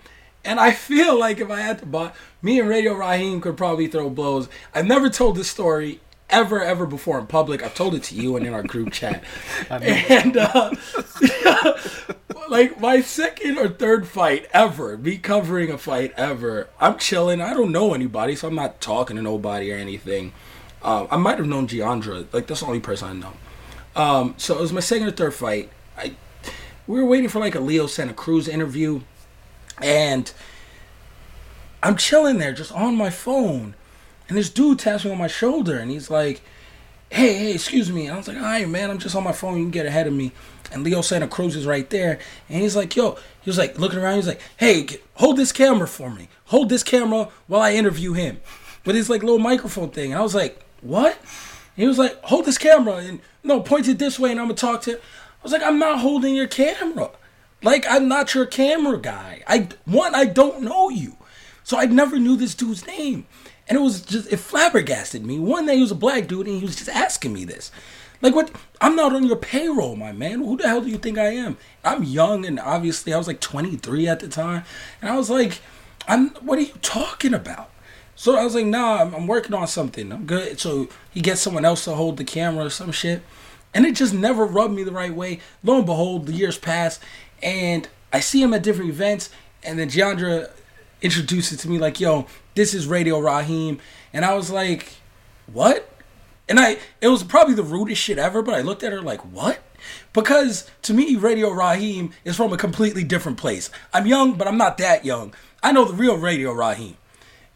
[0.44, 3.86] and I feel like if I had to buy, me and Radio Raheem could probably
[3.86, 4.48] throw blows.
[4.74, 7.62] I've never told this story ever, ever before in public.
[7.62, 9.22] I've told it to you and in our group chat,
[9.70, 10.74] and uh,
[12.48, 16.68] like my second or third fight ever, me covering a fight ever.
[16.80, 17.40] I'm chilling.
[17.40, 20.32] I don't know anybody, so I'm not talking to nobody or anything.
[20.82, 22.26] Um, I might have known Giandra.
[22.32, 23.32] Like that's the only person I know.
[23.96, 25.70] Um, so it was my second or third fight.
[25.96, 26.14] I
[26.86, 29.02] we were waiting for like a Leo Santa Cruz interview,
[29.80, 30.32] and
[31.82, 33.74] I'm chilling there just on my phone,
[34.30, 36.40] and this dude taps me on my shoulder, and he's like,
[37.10, 39.32] "Hey, hey, excuse me." And I was like, all right, man, I'm just on my
[39.32, 39.58] phone.
[39.58, 40.30] You can get ahead of me."
[40.72, 43.98] And Leo Santa Cruz is right there, and he's like, "Yo," he was like looking
[43.98, 44.16] around.
[44.16, 46.28] He's like, "Hey, hold this camera for me.
[46.46, 48.40] Hold this camera while I interview him."
[48.86, 51.18] With his like little microphone thing, and I was like, "What?"
[51.74, 54.54] He was like, "Hold this camera and no, point it this way, and I'm gonna
[54.54, 57.10] talk to." I was like, "I'm not holding your camera.
[57.62, 59.42] Like, I'm not your camera guy.
[59.46, 61.16] I one, I don't know you,
[61.64, 63.26] so I never knew this dude's name,
[63.70, 65.38] and it was just it flabbergasted me.
[65.38, 67.70] One day he was a black dude, and he was just asking me this.
[68.20, 68.50] Like what?
[68.80, 70.40] I'm not on your payroll, my man.
[70.40, 71.56] Who the hell do you think I am?
[71.84, 74.64] I'm young, and obviously I was like 23 at the time,
[75.00, 75.60] and I was like,
[76.08, 76.30] "I'm.
[76.40, 77.70] What are you talking about?"
[78.16, 80.12] So I was like, nah, I'm, I'm working on something.
[80.12, 80.60] I'm good.
[80.60, 83.22] So he gets someone else to hold the camera or some shit.
[83.72, 85.40] And it just never rubbed me the right way.
[85.62, 87.00] Lo and behold, the years pass
[87.42, 89.30] and I see him at different events.
[89.62, 90.50] And then Giandra
[91.00, 92.26] introduces it to me like, yo,
[92.60, 93.80] this is Radio Raheem.
[94.12, 94.92] And I was like,
[95.50, 95.88] what?
[96.46, 99.20] And I, it was probably the rudest shit ever, but I looked at her like,
[99.32, 99.60] what?
[100.12, 103.70] Because to me, Radio Raheem is from a completely different place.
[103.94, 105.32] I'm young, but I'm not that young.
[105.62, 106.98] I know the real Radio Raheem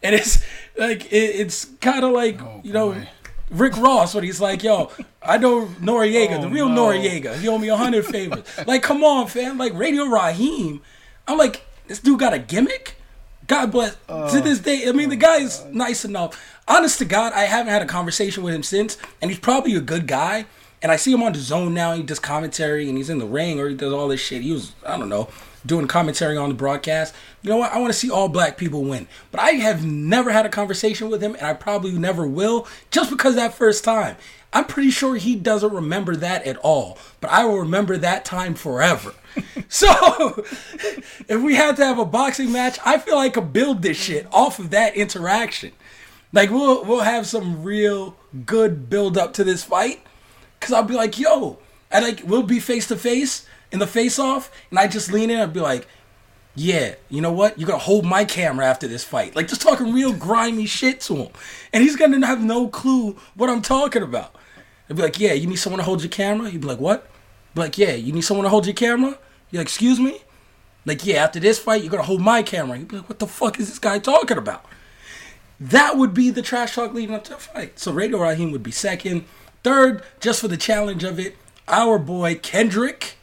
[0.01, 0.43] and it's
[0.77, 3.07] like it, it's kind of like oh, you know boy.
[3.51, 4.91] Rick Ross when he's like, "Yo,
[5.21, 6.87] I know Noriega, the Oh, real no.
[6.87, 7.37] Noriega.
[7.37, 9.57] He owe me a hundred favors." like, come on, fam.
[9.57, 10.81] Like Radio Raheem,
[11.27, 12.95] I'm like, this dude got a gimmick.
[13.47, 13.95] God bless.
[14.07, 16.59] to this day, I mean, the guy's nice enough.
[16.67, 19.81] Honest to God, I haven't had a conversation with him since, and he's probably a
[19.81, 20.45] good guy.
[20.81, 21.93] And I see him on the zone now.
[21.93, 24.41] He does commentary, and he's in the ring, or he does all this shit.
[24.41, 25.29] He was, I don't know,
[25.65, 27.13] doing commentary on the broadcast.
[27.41, 27.71] You know what?
[27.71, 29.07] I want to see all black people win.
[29.31, 33.09] But I have never had a conversation with him, and I probably never will, just
[33.09, 34.15] because that first time.
[34.55, 38.55] I'm pretty sure he doesn't remember that at all, but I will remember that time
[38.55, 39.13] forever.
[39.67, 39.89] so,
[41.27, 43.97] if we had to have a boxing match, I feel like I could build this
[43.97, 45.73] shit off of that interaction.
[46.31, 48.15] Like we'll we'll have some real
[48.45, 50.01] good build up to this fight,
[50.61, 51.59] cause I'll be like, yo,
[51.91, 55.31] I like we'll be face to face in the face off, and I just lean
[55.31, 55.85] in, I'd be like,
[56.55, 57.59] yeah, you know what?
[57.59, 59.35] You're gonna hold my camera after this fight.
[59.35, 61.31] Like just talking real grimy shit to him.
[61.73, 64.33] And he's gonna have no clue what I'm talking about.
[64.89, 66.49] I'd be like, yeah, you need someone to hold your camera?
[66.49, 67.07] He'd be like, what?
[67.53, 69.17] Be like, yeah, you need someone to hold your camera?
[69.49, 70.21] You're like, excuse me?
[70.85, 72.77] Like, yeah, after this fight, you're gonna hold my camera.
[72.77, 74.65] He'd be like, what the fuck is this guy talking about?
[75.59, 77.79] That would be the trash talk leading up to a fight.
[77.79, 79.25] So Radio Raheem would be second.
[79.63, 83.15] Third, just for the challenge of it, our boy Kendrick.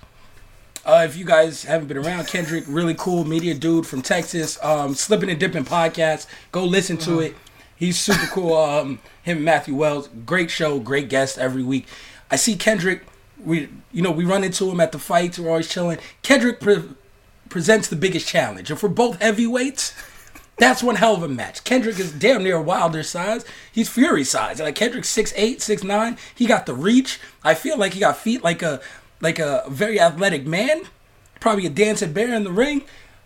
[0.85, 4.59] Uh, if you guys haven't been around, Kendrick, really cool media dude from Texas.
[4.64, 6.27] Um, Slipping and Dipping podcast.
[6.51, 7.37] Go listen to it.
[7.83, 8.55] He's super cool.
[8.55, 11.88] Um, him and Matthew Wells, great show, great guest every week.
[12.31, 13.05] I see Kendrick.
[13.45, 15.37] We, you know, we run into him at the fights.
[15.37, 15.99] We're always chilling.
[16.23, 16.90] Kendrick pre-
[17.49, 18.71] presents the biggest challenge.
[18.71, 19.95] If we're both heavyweights,
[20.59, 21.64] that's one hell of a match.
[21.64, 23.45] Kendrick is damn near Wilder size.
[23.73, 24.61] He's Fury size.
[24.61, 26.16] Like Kendrick's 6'8", 6'9".
[26.37, 27.18] He got the reach.
[27.42, 28.81] I feel like he got feet like a
[29.21, 30.83] like a very athletic man,
[31.40, 32.85] probably a dancing bear in the ring.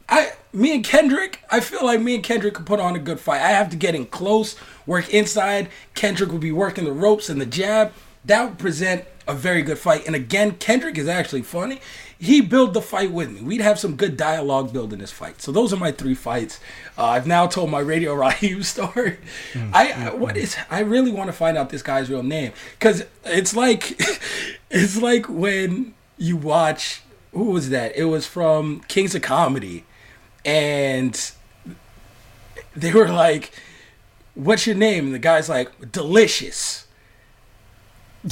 [0.09, 3.21] I, me and Kendrick, I feel like me and Kendrick could put on a good
[3.21, 3.43] fight.
[3.43, 5.69] I have to get in close, work inside.
[5.95, 7.93] Kendrick would be working the ropes and the jab.
[8.25, 10.07] That would present a very good fight.
[10.07, 11.81] And again, Kendrick is actually funny.
[12.19, 13.43] He built the fight with me.
[13.43, 15.43] We'd have some good dialogue building this fight.
[15.43, 16.61] So those are my three fights.
[16.97, 19.19] Uh, I've now told my Radio Raheem story.
[19.55, 20.57] I, I what is?
[20.71, 24.01] I really want to find out this guy's real name because it's like,
[24.71, 27.03] it's like when you watch.
[27.33, 27.95] Who was that?
[27.97, 29.85] It was from Kings of Comedy
[30.47, 31.33] and
[32.75, 33.51] they were like,
[34.35, 36.87] "What's your name?" And the guy's like, "Delicious."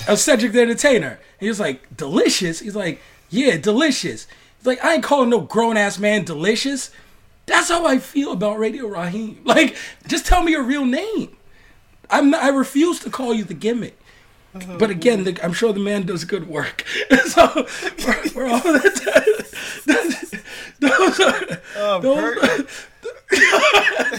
[0.08, 1.20] A Cedric the Entertainer.
[1.38, 4.26] He was like, "Delicious." He's like, "Yeah, delicious."
[4.58, 6.90] He's like, "I ain't calling no grown ass man delicious."
[7.46, 9.40] That's how I feel about Radio Raheem.
[9.44, 11.36] Like, just tell me your real name.
[12.08, 13.98] I'm not, I refuse to call you the gimmick.
[14.78, 16.84] But again, the, I'm sure the man does good work.
[17.26, 19.44] so all that,
[19.86, 20.40] that,
[20.78, 22.00] those are Oh,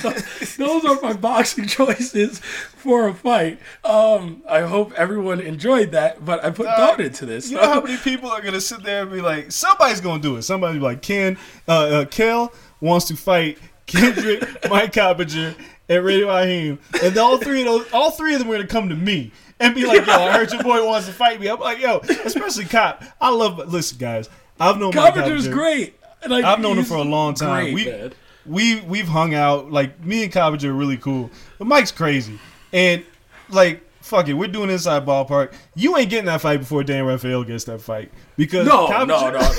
[0.02, 3.60] those, those are my boxing choices for a fight.
[3.84, 7.50] Um, I hope everyone enjoyed that, but I put thought into this.
[7.50, 10.36] You know how many people are gonna sit there and be like, somebody's gonna do
[10.38, 10.44] it.
[10.44, 15.56] Somebody like, Ken, uh, uh Kel wants to fight Kendrick, Mike Coppinger,
[15.88, 18.90] and Radio Raheem, and all three of those, all three of them are gonna come
[18.90, 21.48] to me and be like, Yo, I heard your boy wants to fight me.
[21.48, 23.04] I'm like, Yo, especially Cop.
[23.22, 23.58] I love.
[23.72, 25.52] Listen, guys, I've known Coppinger's Coppinger.
[25.54, 26.00] great.
[26.28, 27.66] Like, I've known him for a long time.
[27.66, 28.14] great, we man.
[28.46, 29.72] we we've hung out.
[29.72, 31.30] Like me and Coppinger are really cool.
[31.58, 32.40] But Mike's crazy.
[32.74, 33.04] And
[33.50, 35.54] like fuck it, we're doing inside ballpark.
[35.76, 38.12] You ain't getting that fight before Dan Rafael gets that fight.
[38.38, 39.52] Because No, no, no, no.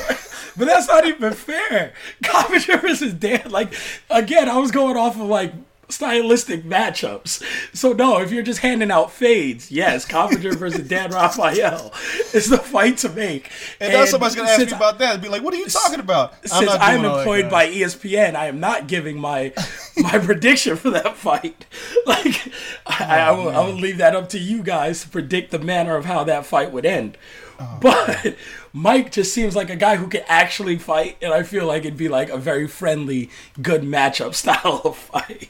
[0.58, 1.92] But that's not even fair.
[2.22, 3.50] Coppinger versus Dan.
[3.50, 3.74] Like
[4.08, 5.52] again, I was going off of like
[5.88, 7.42] stylistic matchups.
[7.74, 11.92] So no, if you're just handing out fades, yes, Coppinger versus Dan Rafael
[12.34, 13.50] is the fight to make.
[13.80, 16.00] And now somebody's gonna ask me about that and be like, "What are you talking
[16.00, 19.52] about?" Since not I'm, all that, employed by ESPN, I am not giving my
[19.96, 21.66] my prediction for that fight.
[22.06, 22.52] Like,
[22.86, 25.58] I, I, oh, will, I will leave that up to you guys to predict the
[25.58, 27.18] manner of how that fight would end.
[27.58, 28.36] Oh, but
[28.76, 31.96] Mike just seems like a guy who can actually fight, and I feel like it'd
[31.96, 33.30] be like a very friendly,
[33.62, 35.48] good matchup style of fight.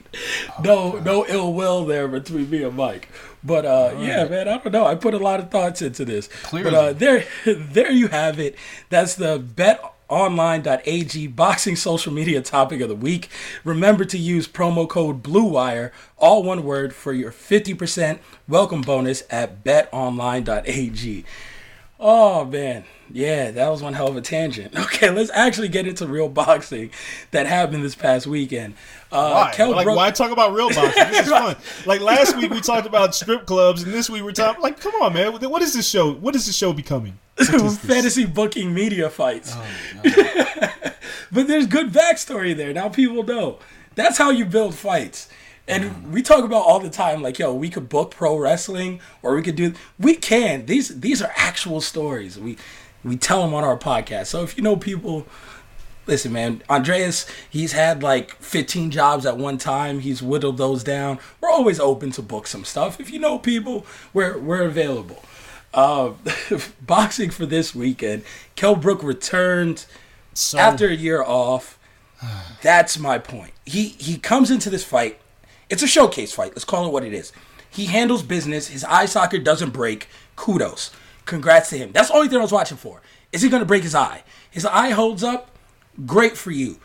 [0.62, 3.08] no, no ill will there between me and Mike.
[3.42, 4.86] But uh, yeah, man, I don't know.
[4.86, 6.28] I put a lot of thoughts into this.
[6.44, 6.70] Clearly.
[6.70, 8.54] But uh, there, there you have it.
[8.90, 13.28] That's the bet online.ag boxing social media topic of the week.
[13.64, 19.64] Remember to use promo code BLUEWIRE, all one word, for your 50% welcome bonus at
[19.64, 21.24] betonline.ag.
[21.98, 24.74] Oh man, yeah, that was one hell of a tangent.
[24.96, 26.90] Okay, let's actually get into real boxing
[27.30, 28.74] that happened this past weekend.
[29.10, 29.52] Uh, Why?
[29.54, 31.04] Kell like, Brook- why talk about real boxing?
[31.08, 31.56] This is fun.
[31.86, 34.62] Like last week we talked about strip clubs, and this week we're talking.
[34.62, 35.32] Like, come on, man.
[35.32, 36.12] What is this show?
[36.12, 37.18] What is this show becoming?
[37.36, 37.90] What is this?
[37.90, 39.54] fantasy booking media fights.
[41.32, 42.72] but there's good backstory there.
[42.72, 43.58] Now people know.
[43.94, 45.28] That's how you build fights.
[45.68, 49.34] And we talk about all the time, like, yo, we could book pro wrestling, or
[49.34, 49.74] we could do.
[49.98, 50.66] We can.
[50.66, 52.38] These these are actual stories.
[52.38, 52.56] We
[53.04, 54.26] we tell them on our podcast.
[54.26, 55.26] So if you know people,
[56.06, 56.62] listen, man.
[56.70, 60.00] Andreas, he's had like 15 jobs at one time.
[60.00, 61.18] He's whittled those down.
[61.40, 63.00] We're always open to book some stuff.
[63.00, 65.22] If you know people, we're we're available.
[65.74, 66.12] Uh,
[66.80, 68.22] boxing for this weekend.
[68.54, 69.84] Kell Brook returned
[70.32, 71.78] So, after a year off.
[72.62, 73.52] That's my point.
[73.64, 75.18] He he comes into this fight.
[75.68, 76.52] It's a showcase fight.
[76.52, 77.32] Let's call it what it is.
[77.68, 78.68] He handles business.
[78.68, 80.08] His eye socket doesn't break.
[80.36, 80.90] Kudos.
[81.24, 81.92] Congrats to him.
[81.92, 83.02] That's the only thing I was watching for.
[83.32, 84.22] Is he going to break his eye?
[84.50, 85.50] His eye holds up.
[86.06, 86.78] Great for you.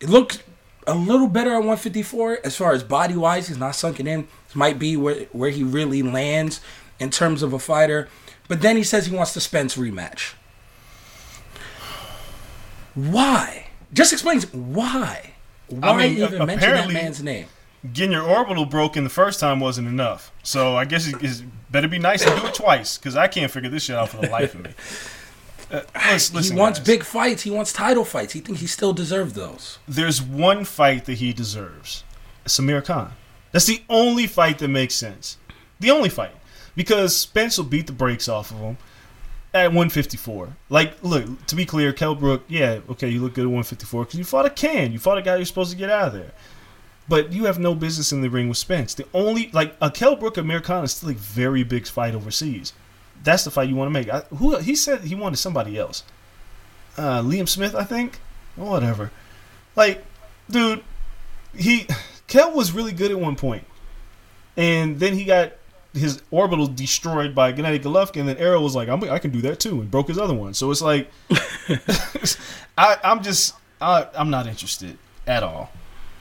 [0.00, 0.42] It looked
[0.86, 3.48] a little better at 154 as far as body wise.
[3.48, 4.28] He's not sunken in.
[4.46, 6.60] This might be where where he really lands
[6.98, 8.08] in terms of a fighter.
[8.48, 10.34] But then he says he wants the Spence rematch.
[12.94, 13.68] Why?
[13.92, 15.34] Just explain why.
[15.68, 17.46] Why mean, even mention that man's name?
[17.92, 20.32] Getting your orbital broken the first time wasn't enough.
[20.42, 23.50] So I guess it, it better be nice and do it twice because I can't
[23.50, 24.70] figure this shit out for the life of me.
[25.68, 25.80] Uh,
[26.12, 26.86] listen, listen, he wants guys.
[26.86, 27.42] big fights.
[27.42, 28.32] He wants title fights.
[28.32, 29.80] He thinks he still deserves those.
[29.88, 32.04] There's one fight that he deserves.
[32.56, 33.14] Amir Khan.
[33.50, 35.38] That's the only fight that makes sense.
[35.80, 36.36] The only fight.
[36.76, 38.78] Because Spence will beat the brakes off of him
[39.54, 40.56] at 154.
[40.68, 44.18] Like, look, to be clear, Kell Brook, yeah, okay, you look good at 154 because
[44.18, 44.92] you fought a can.
[44.92, 46.32] You fought a guy you're supposed to get out of there.
[47.08, 48.94] But you have no business in the ring with Spence.
[48.94, 52.72] The only, like, a Kell Brook Amir Khan is still a very big fight overseas.
[53.22, 54.08] That's the fight you want to make.
[54.08, 56.02] I, who He said he wanted somebody else.
[56.98, 58.20] Uh, Liam Smith, I think?
[58.56, 59.10] Whatever.
[59.76, 60.04] Like,
[60.50, 60.82] dude,
[61.54, 61.86] he
[62.26, 63.64] Kel was really good at one point,
[64.56, 65.52] and then he got
[65.92, 69.40] his orbital destroyed by Gennady Golovkin, and then Errol was like, I'm, I can do
[69.42, 70.54] that too, and broke his other one.
[70.54, 71.10] So it's like,
[72.78, 75.70] I, I'm just, I, I'm not interested at all.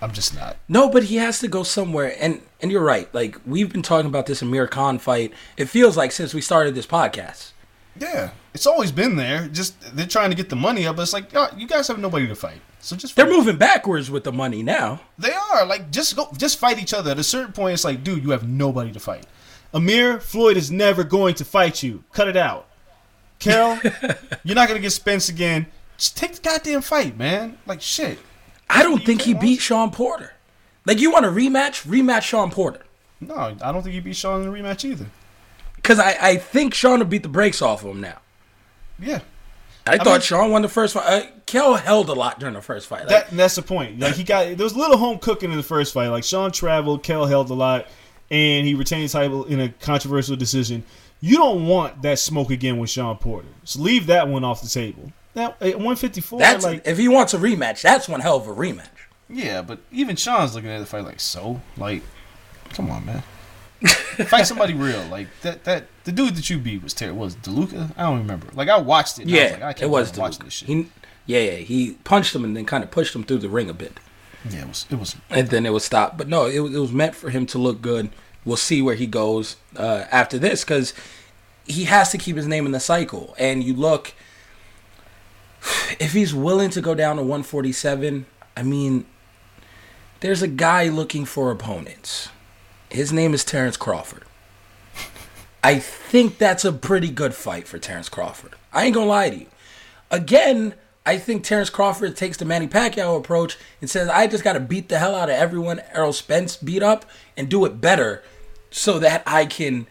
[0.02, 0.58] I'm just not.
[0.68, 2.16] No, but he has to go somewhere.
[2.20, 3.14] And and you're right.
[3.14, 5.34] Like we've been talking about this Amir Khan fight.
[5.58, 7.52] It feels like since we started this podcast.
[7.98, 9.48] Yeah, it's always been there.
[9.48, 10.98] Just they're trying to get the money up.
[10.98, 13.58] But it's like "Oh, you guys have nobody to fight, so just They're fight." moving
[13.58, 15.00] backwards with the money now.
[15.18, 17.12] They are like just go, just fight each other.
[17.12, 19.26] At a certain point, it's like, dude, you have nobody to fight.
[19.74, 22.04] Amir Floyd is never going to fight you.
[22.12, 22.68] Cut it out.
[23.40, 23.80] Carol,
[24.44, 25.66] you're not gonna get Spence again.
[25.98, 27.58] Just take the goddamn fight, man.
[27.66, 28.20] Like shit.
[28.70, 30.34] I don't think he beat Sean Porter.
[30.86, 31.86] Like you want a rematch?
[31.86, 32.82] Rematch Sean Porter.
[33.22, 35.08] No, I don't think he beat Sean in the rematch either.
[35.76, 38.20] Because I, I think Sean will beat the brakes off of him now.
[39.00, 39.20] Yeah.
[39.88, 41.06] I, thought mean- Sean won the first fight.
[41.06, 43.02] Uh, Kel held a lot during the first fight.
[43.02, 44.00] Like, That that's the point.
[44.00, 46.08] Like he got there was a little home cooking in the first fight.
[46.08, 47.88] Like Sean traveled, Kel held a lot,
[48.32, 50.84] and he retained title in a controversial decision.
[51.22, 53.48] You don't want that smoke again with Sean Porter.
[53.64, 55.12] So leave that one off the table.
[55.36, 57.82] Now at 154, that's like if he wants a rematch.
[57.82, 58.88] That's one hell of a rematch.
[59.30, 61.62] yeah, but even Sean's looking at the fight like so.
[61.78, 62.02] Like,
[62.74, 63.24] come on, man.
[64.28, 65.04] Fight somebody real.
[65.08, 65.66] Like that.
[65.66, 67.20] That the dude that you beat was terrible.
[67.20, 67.92] Was Deluca?
[67.98, 68.48] I don't remember.
[68.54, 69.24] Like I watched it.
[69.24, 70.44] And I Yeah, was like, I can't it was believe I'm watching Deluca.
[70.46, 70.68] this shit.
[70.70, 70.88] He,
[71.28, 73.74] yeah, yeah, he punched him and then kind of pushed him through the ring a
[73.74, 74.00] bit,
[74.50, 74.86] yeah, it was.
[74.90, 75.16] It was.
[75.30, 76.18] and then it was stopped.
[76.18, 78.10] But no, it, was- it was meant for him to look good.
[78.46, 80.94] We'll see where he goes uh, after this because
[81.66, 83.36] he has to keep his name in the cycle.
[83.40, 84.14] And you look,
[86.00, 88.26] if he's willing to go down to 147,
[88.58, 89.06] I mean,
[90.20, 92.30] there's a guy looking for opponents.
[92.90, 94.24] His name is Terrence Crawford.
[95.64, 98.54] I think that's a pretty good fight for Terrence Crawford.
[98.72, 99.48] I ain't gonna lie to you.
[100.12, 104.60] Again, I think Terrence Crawford takes the Manny Pacquiao approach and says, I just gotta
[104.60, 107.06] beat the hell out of everyone Errol Spence beat up
[107.36, 108.24] and do it better
[108.72, 109.88] so that I can,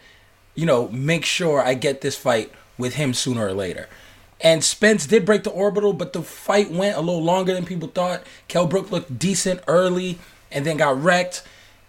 [0.55, 3.89] you know, make sure I get this fight with him sooner or later.
[4.45, 7.87] And Spence did break the orbital, but the fight went a little longer than people
[7.87, 8.23] thought.
[8.47, 10.19] Kell Brook looked decent early
[10.51, 11.41] and then got wrecked.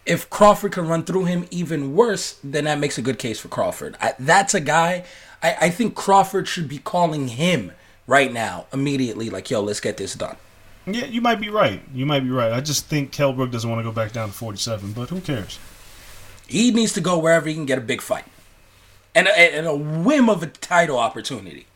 [0.06, 3.48] If Crawford can run through him even worse, then that makes a good case for
[3.48, 3.98] Crawford.
[4.00, 5.04] I, that's a guy.
[5.42, 7.72] I, I think Crawford should be calling him
[8.06, 10.36] right now, immediately, like, yo, let's get this done.
[10.86, 11.82] Yeah, you might be right.
[11.92, 12.52] You might be right.
[12.52, 15.20] I just think Kell Brook doesn't want to go back down to 47, but who
[15.20, 15.58] cares?
[16.46, 18.24] He needs to go wherever he can get a big fight
[19.14, 21.66] and a, and a whim of a title opportunity.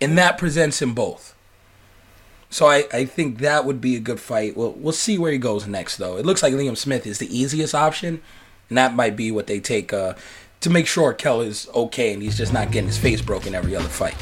[0.00, 1.34] And that presents him both.
[2.50, 4.56] So I, I think that would be a good fight.
[4.56, 6.16] We'll, we'll see where he goes next, though.
[6.16, 8.22] It looks like Liam Smith is the easiest option,
[8.68, 10.14] and that might be what they take uh,
[10.60, 13.76] to make sure Kell is okay and he's just not getting his face broken every
[13.76, 14.16] other fight.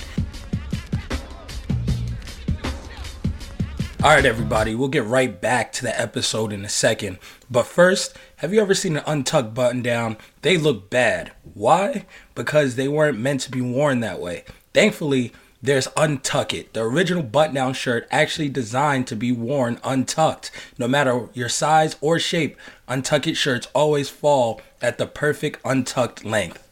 [4.03, 7.19] All right, everybody, we'll get right back to the episode in a second.
[7.51, 10.17] But first, have you ever seen an untucked button down?
[10.43, 11.33] They look bad.
[11.55, 12.07] Why?
[12.35, 14.45] Because they weren't meant to be worn that way.
[14.75, 15.33] Thankfully,
[15.67, 20.51] there's Untuck It, the original button down shirt actually designed to be worn untucked.
[20.79, 22.57] No matter your size or shape,
[22.89, 26.63] Untuck It shirts always fall at the perfect untucked length.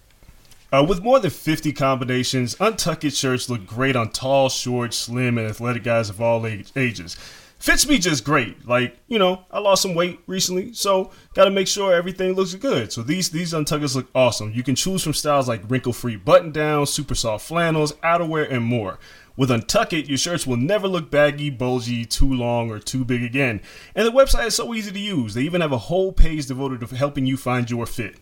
[0.73, 5.49] Uh, with more than 50 combinations, untucked shirts look great on tall, short, slim, and
[5.49, 7.17] athletic guys of all age- ages.
[7.65, 8.69] Fits me just great.
[8.69, 12.93] Like, you know, I lost some weight recently, so gotta make sure everything looks good.
[12.93, 14.53] So these these untuckers look awesome.
[14.53, 18.99] You can choose from styles like wrinkle-free button-downs, super soft flannels, outerwear, and more.
[19.35, 23.23] With Untuck It, your shirts will never look baggy, bulgy, too long, or too big
[23.23, 23.63] again.
[23.95, 25.33] And the website is so easy to use.
[25.33, 28.17] They even have a whole page devoted to helping you find your fit.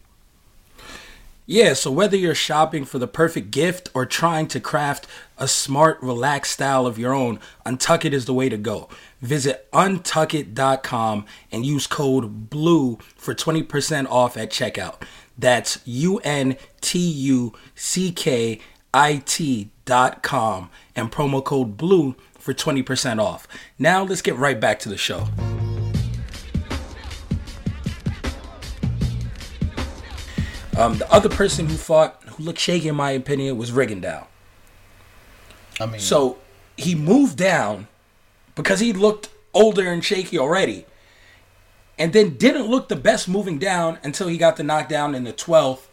[1.44, 6.00] Yeah, so whether you're shopping for the perfect gift or trying to craft a smart,
[6.00, 8.88] relaxed style of your own, Untuck is the way to go.
[9.20, 15.02] Visit untuckit.com and use code BLUE for 20% off at checkout.
[15.36, 18.60] That's U N T U C K
[18.94, 23.48] I T dot com and promo code BLUE for 20% off.
[23.78, 25.26] Now let's get right back to the show.
[30.82, 34.26] Um, the other person who fought, who looked shaky in my opinion, was Rigondeaux.
[35.80, 36.38] I mean, So
[36.76, 37.86] he moved down
[38.56, 40.86] because he looked older and shaky already.
[41.98, 45.32] And then didn't look the best moving down until he got the knockdown in the
[45.32, 45.86] 12th.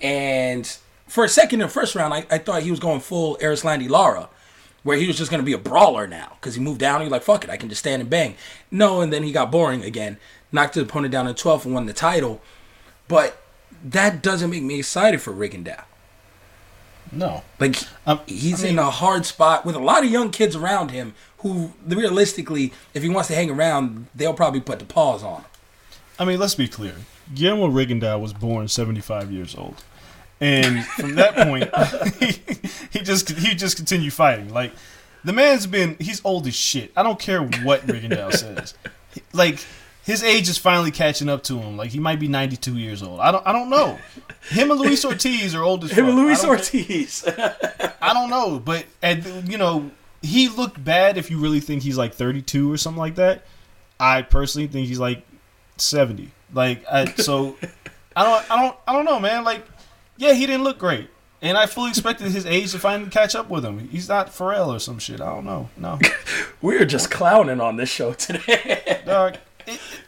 [0.00, 0.66] And
[1.06, 3.90] for a second in the first round, I, I thought he was going full Erislandy
[3.90, 4.30] Lara,
[4.84, 7.00] where he was just going to be a brawler now because he moved down.
[7.00, 8.36] He was like, fuck it, I can just stand and bang.
[8.70, 10.16] No, and then he got boring again.
[10.50, 12.40] Knocked the opponent down in 12th and won the title.
[13.06, 13.36] But
[13.84, 15.84] that doesn't make me excited for Rigondeaux.
[17.12, 17.42] no.
[17.58, 17.76] Like
[18.06, 20.90] Um, he's I mean- in a hard spot with a lot of young kids around
[20.90, 25.40] him who realistically, if he wants to hang around, they'll probably put the pause on
[25.42, 25.44] him.
[26.18, 26.94] I mean, let's be clear.
[27.34, 29.82] Guillermo Rigondeaux was born 75 years old,
[30.40, 31.70] and from that point,
[32.16, 32.42] he,
[32.98, 34.52] he just he just continued fighting.
[34.52, 34.72] Like
[35.24, 36.92] the man's been he's old as shit.
[36.96, 38.74] I don't care what Rigondeaux says.
[39.32, 39.64] Like
[40.10, 41.76] his age is finally catching up to him.
[41.76, 43.20] Like he might be 92 years old.
[43.20, 43.98] I don't I don't know.
[44.48, 46.14] Him and Luis Ortiz are old as Him fuck.
[46.14, 47.24] and Luis I Ortiz.
[48.02, 49.90] I don't know, but and you know
[50.22, 51.16] he looked bad.
[51.16, 53.44] If you really think he's like 32 or something like that,
[53.98, 55.24] I personally think he's like
[55.76, 56.30] 70.
[56.52, 57.56] Like I, so,
[58.16, 59.44] I don't, I don't, I don't know, man.
[59.44, 59.64] Like,
[60.16, 61.08] yeah, he didn't look great,
[61.40, 63.88] and I fully expected his age to finally catch up with him.
[63.88, 65.20] He's not Pharrell or some shit.
[65.20, 65.70] I don't know.
[65.76, 65.98] No,
[66.60, 69.00] We're just clowning on this show today.
[69.06, 69.36] dog.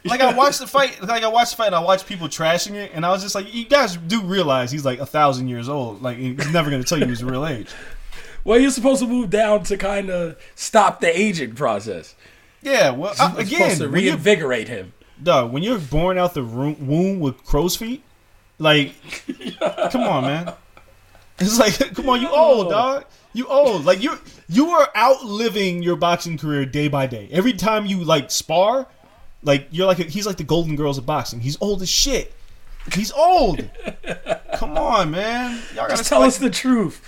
[0.05, 2.73] Like I watched the fight, like I watched the fight, and I watched people trashing
[2.75, 5.69] it, and I was just like, you guys do realize he's like a thousand years
[5.69, 6.01] old.
[6.01, 7.69] Like he's never gonna tell you his real age.
[8.43, 12.15] well, you're supposed to move down to kind of stop the aging process.
[12.61, 14.93] Yeah, well, uh, You're again, supposed to reinvigorate him.
[15.21, 18.03] dog, when you're born out the room, womb with crow's feet,
[18.59, 18.93] like,
[19.91, 20.53] come on, man.
[21.39, 23.05] It's like, come on, you old, dog.
[23.33, 23.83] You old.
[23.85, 27.27] Like you, you are outliving your boxing career day by day.
[27.31, 28.87] Every time you like spar,
[29.43, 31.39] like you're like he's like the Golden Girls of boxing.
[31.41, 32.33] He's old as shit.
[32.93, 33.69] He's old.
[34.55, 35.57] Come on, man.
[35.75, 37.01] Y'all gotta Just tell like, us the truth.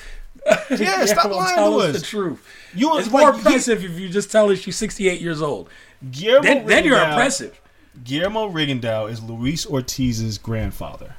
[0.69, 2.01] Yeah, stop well, lying tell to us us.
[2.01, 2.47] the truth.
[2.75, 5.69] You It's like, more he- impressive if you just tell us you're 68 years old.
[6.11, 7.59] Guillermo Then, then you're impressive.
[8.03, 11.15] Guillermo Rigondeaux is Luis Ortiz's grandfather.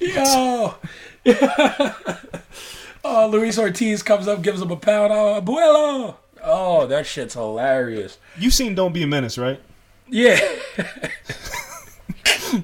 [0.00, 0.74] Yo.
[3.04, 5.12] oh, Luis Ortiz comes up, gives him a pound.
[5.12, 6.16] Oh, abuelo.
[6.46, 8.18] Oh, that shit's hilarious.
[8.38, 9.60] You seen Don't Be a Menace, right?
[10.08, 10.40] Yeah.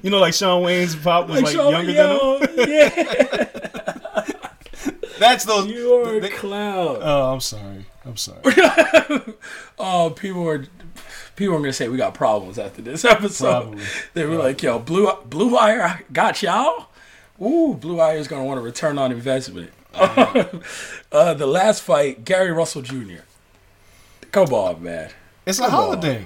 [0.01, 2.65] You know, like Sean Wayne's pop was like, Sean- younger yo, than him.
[2.69, 4.25] Yeah.
[5.19, 5.67] That's those.
[5.67, 6.99] You're a clown.
[7.01, 7.85] oh, I'm sorry.
[8.05, 8.41] I'm sorry.
[9.77, 10.65] Oh, people are
[11.35, 13.63] people are gonna say we got problems after this episode.
[13.63, 13.83] Probably.
[14.13, 16.87] They were like, "Yo, Blue Blue Wire got y'all."
[17.41, 19.71] Ooh, Blue Wire is gonna want a return on investment.
[19.93, 23.23] uh, the last fight, Gary Russell Jr.
[24.33, 25.09] Come on, man.
[25.45, 26.25] It's a Come holiday.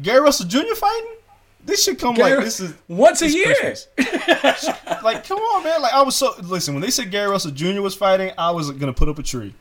[0.00, 0.74] Gary Russell Jr.
[0.76, 1.14] fighting?
[1.64, 3.74] This should come Gary, like this is once a year.
[5.02, 5.80] Like, come on, man.
[5.82, 7.80] Like, I was so listen when they said Gary Russell Jr.
[7.80, 9.54] was fighting, I was gonna put up a tree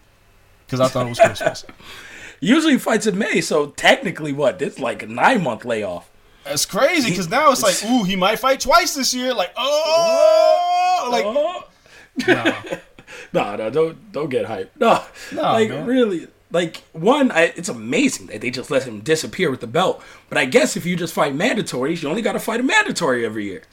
[0.66, 1.66] because I thought it was Christmas.
[2.40, 4.60] Usually he fights in May, so technically, what?
[4.60, 6.10] This like a nine month layoff.
[6.44, 9.34] That's crazy because now it's like, ooh, he might fight twice this year.
[9.34, 11.64] Like, oh, like, Oh.
[12.28, 12.54] nah.
[13.34, 14.70] No, no, don't don't get hyped.
[14.80, 15.86] No, Nah, like man.
[15.86, 20.02] really, like one, I, it's amazing that they just let him disappear with the belt.
[20.30, 23.26] But I guess if you just fight mandatories, you only got to fight a mandatory
[23.26, 23.64] every year.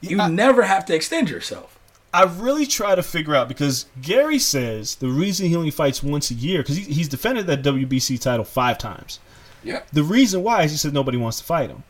[0.00, 1.76] You I- never have to extend yourself.
[2.12, 6.32] I really try to figure out because Gary says the reason he only fights once
[6.32, 9.20] a year because he, he's defended that WBC title five times.
[9.62, 9.82] Yeah.
[9.92, 11.84] The reason why is he said nobody wants to fight him.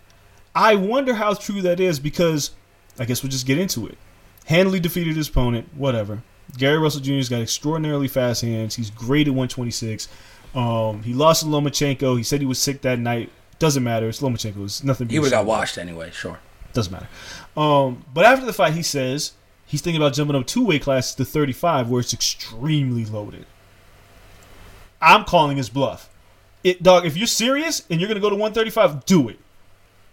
[0.55, 2.51] I wonder how true that is because
[2.99, 3.97] I guess we'll just get into it.
[4.45, 6.23] Handily defeated his opponent, whatever.
[6.57, 8.75] Gary Russell Jr.'s got extraordinarily fast hands.
[8.75, 10.09] He's great at 126.
[10.55, 12.17] Um, he lost to Lomachenko.
[12.17, 13.31] He said he was sick that night.
[13.59, 14.09] Doesn't matter.
[14.09, 14.65] It's Lomachenko.
[14.65, 15.09] It's nothing.
[15.09, 16.11] He would have got washed anyway.
[16.13, 16.39] Sure.
[16.73, 17.09] Doesn't matter.
[17.57, 19.33] Um, but after the fight, he says
[19.67, 23.47] he's thinking about jumping up two weight classes to 35, where it's extremely loaded.
[25.01, 26.09] I'm calling his bluff.
[26.63, 29.39] It, dog, if you're serious and you're gonna go to 135, do it.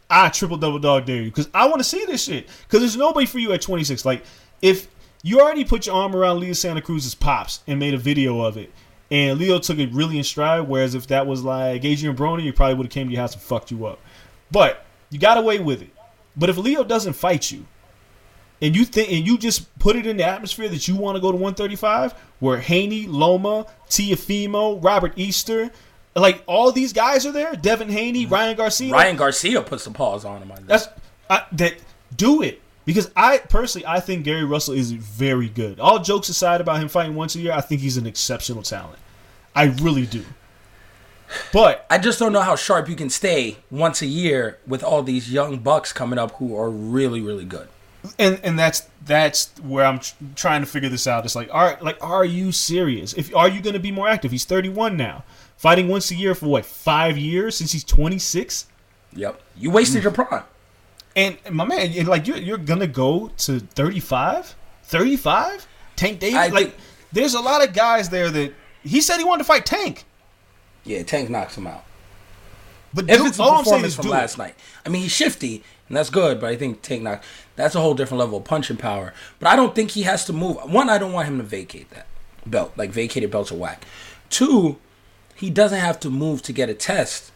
[0.09, 2.47] I triple double dog dare you because I want to see this shit.
[2.63, 4.05] Because there's nobody for you at 26.
[4.05, 4.23] Like,
[4.61, 4.87] if
[5.21, 8.57] you already put your arm around Leo Santa Cruz's pops and made a video of
[8.57, 8.71] it,
[9.09, 12.51] and Leo took it really in stride, whereas if that was like Adrien Broner, he
[12.51, 13.99] probably would have came to your house and fucked you up.
[14.51, 15.89] But you got away with it.
[16.35, 17.65] But if Leo doesn't fight you,
[18.61, 21.21] and you think and you just put it in the atmosphere that you want to
[21.21, 25.71] go to 135, where Haney, Loma, Teofimo, Robert Easter,
[26.15, 28.91] like all these guys are there, Devin Haney, Ryan Garcia.
[28.91, 30.51] Ryan Garcia puts some paws on him.
[30.65, 30.87] That's
[31.29, 31.75] I, that.
[32.15, 35.77] Do it because I personally I think Gary Russell is very good.
[35.79, 38.97] All jokes aside about him fighting once a year, I think he's an exceptional talent.
[39.53, 40.23] I really do.
[41.51, 45.03] But I just don't know how sharp you can stay once a year with all
[45.03, 47.67] these young bucks coming up who are really, really good.
[48.17, 51.25] and and that's that's where I'm tr- trying to figure this out.
[51.25, 53.11] It's like, are like, are you serious?
[53.13, 54.31] If are you going to be more active?
[54.31, 55.25] He's 31 now,
[55.57, 58.67] fighting once a year for what five years since he's 26.
[59.13, 59.41] Yep.
[59.57, 60.43] You wasted your prime.
[61.17, 65.67] And my man, like you're you're gonna go to 35, 35.
[65.97, 66.75] Tank Davis, I like think-
[67.11, 68.53] there's a lot of guys there that
[68.83, 70.05] he said he wanted to fight Tank,
[70.85, 71.83] Yeah, Tank knocks him out.
[72.93, 74.37] but If do- it's a all I'm saying performance is from do last it.
[74.37, 74.55] night.
[74.85, 77.23] I mean, he's shifty, and that's good, but I think Tank knock
[77.55, 79.11] that's a whole different level of punching power.
[79.39, 80.57] But I don't think he has to move.
[80.71, 82.05] One, I don't want him to vacate that
[82.45, 82.73] belt.
[82.77, 83.83] Like vacated belts are whack.
[84.29, 84.77] Two,
[85.33, 87.31] he doesn't have to move to get a test.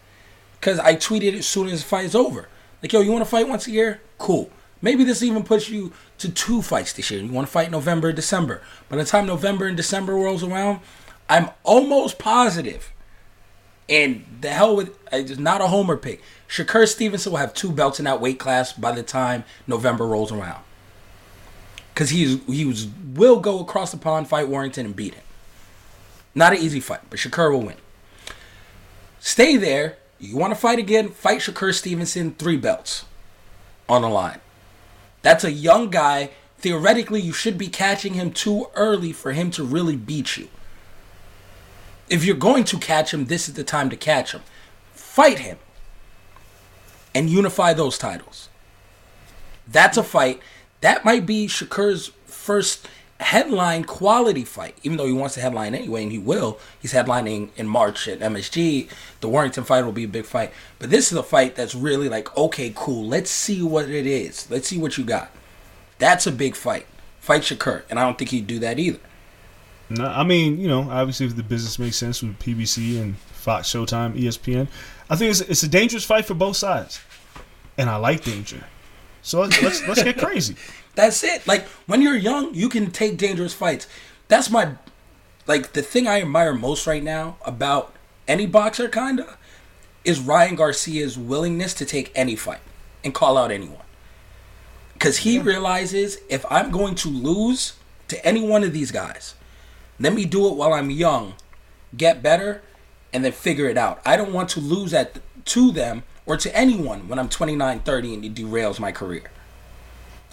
[0.60, 2.48] Because I tweeted it as soon as the fight is over.
[2.82, 4.02] Like, yo, you want to fight once a year?
[4.18, 4.50] Cool.
[4.82, 7.22] Maybe this even puts you to two fights this year.
[7.22, 8.62] You want to fight November, December.
[8.90, 10.80] By the time November and December rolls around,
[11.30, 12.92] I'm almost positive.
[13.88, 16.22] And the hell with it's not a homer pick.
[16.48, 20.32] Shakur Stevenson will have two belts in that weight class by the time November rolls
[20.32, 20.64] around.
[21.94, 25.24] Cause he's he was will go across the pond, fight Warrington, and beat him.
[26.34, 27.76] Not an easy fight, but Shakur will win.
[29.20, 29.98] Stay there.
[30.22, 31.10] You want to fight again?
[31.10, 33.06] Fight Shakur Stevenson, three belts
[33.90, 34.40] on the line.
[35.24, 36.30] That's a young guy.
[36.60, 40.48] Theoretically, you should be catching him too early for him to really beat you.
[42.08, 44.42] If you're going to catch him, this is the time to catch him.
[44.94, 45.58] Fight him
[47.16, 48.50] and unify those titles.
[49.68, 50.40] That's a fight.
[50.82, 52.88] That might be Shakur's first
[53.22, 56.60] headline quality fight, even though he wants to headline anyway, and he will.
[56.82, 58.90] He's headlining in March at MSG.
[59.22, 60.52] The Warrington fight will be a big fight.
[60.80, 63.08] But this is a fight that's really like, okay, cool.
[63.08, 64.50] Let's see what it is.
[64.50, 65.32] Let's see what you got.
[66.00, 66.88] That's a big fight.
[67.20, 67.84] Fight Shakur.
[67.90, 69.00] And I don't think he'd do that either.
[69.90, 73.68] No, I mean, you know, obviously if the business makes sense with PBC and Fox,
[73.68, 74.68] Showtime, ESPN,
[75.10, 77.02] I think it's, it's a dangerous fight for both sides,
[77.78, 78.64] and I like danger.
[79.22, 80.56] So let's let's, get crazy.
[80.96, 81.48] That's it.
[81.48, 83.88] Like when you're young, you can take dangerous fights.
[84.28, 84.76] That's my
[85.48, 87.94] like the thing I admire most right now about
[88.28, 89.38] any boxer kinda
[90.04, 92.62] is Ryan Garcia's willingness to take any fight
[93.04, 93.78] and call out anyone.
[95.00, 97.74] Cuz he realizes if I'm going to lose
[98.08, 99.36] to any one of these guys,
[100.00, 101.36] let me do it while I'm young,
[101.96, 102.62] get better
[103.14, 104.02] and then figure it out.
[104.06, 108.14] I don't want to lose at to them or to anyone when I'm 29, 30
[108.14, 109.32] and it derails my career.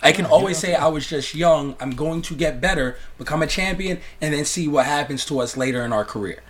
[0.03, 1.75] I can always say I was just young.
[1.81, 5.57] I'm going to get better, become a champion, and then see what happens to us
[5.57, 6.43] later in our career.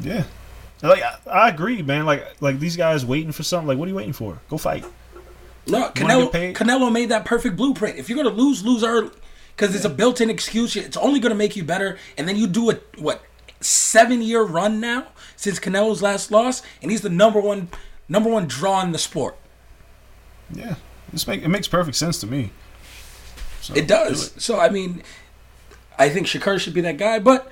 [0.00, 0.24] Yeah,
[0.82, 2.06] like I, I agree, man.
[2.06, 3.68] Like like these guys waiting for something.
[3.68, 4.40] Like what are you waiting for?
[4.48, 4.84] Go fight.
[5.66, 6.30] No, Canelo.
[6.54, 7.98] Canelo made that perfect blueprint.
[7.98, 9.10] If you're gonna lose, lose early,
[9.54, 10.76] because it's a built-in excuse.
[10.76, 13.22] It's only gonna make you better, and then you do a what
[13.60, 17.68] seven-year run now since Canelo's last loss, and he's the number one
[18.08, 19.36] number one draw in the sport.
[20.50, 20.76] Yeah,
[21.12, 22.50] this make it makes perfect sense to me.
[23.60, 24.30] So, It does.
[24.32, 25.02] do So I mean,
[25.98, 27.50] I think Shakur should be that guy, but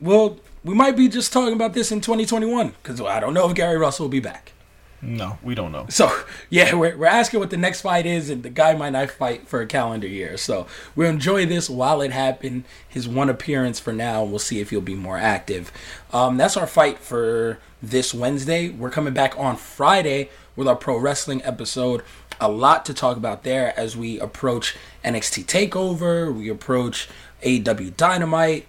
[0.00, 3.54] well, we might be just talking about this in 2021 because I don't know if
[3.54, 4.52] Gary Russell will be back.
[5.00, 5.86] No, we don't know.
[5.88, 6.10] So
[6.50, 9.46] yeah, we're, we're asking what the next fight is, and the guy might not fight
[9.46, 10.36] for a calendar year.
[10.36, 12.64] So we'll enjoy this while it happened.
[12.88, 14.24] His one appearance for now.
[14.24, 15.70] We'll see if he'll be more active.
[16.12, 18.70] Um, that's our fight for this Wednesday.
[18.70, 22.02] We're coming back on Friday with our pro wrestling episode.
[22.40, 26.34] A lot to talk about there as we approach NXT Takeover.
[26.34, 27.08] We approach
[27.42, 28.68] AEW Dynamite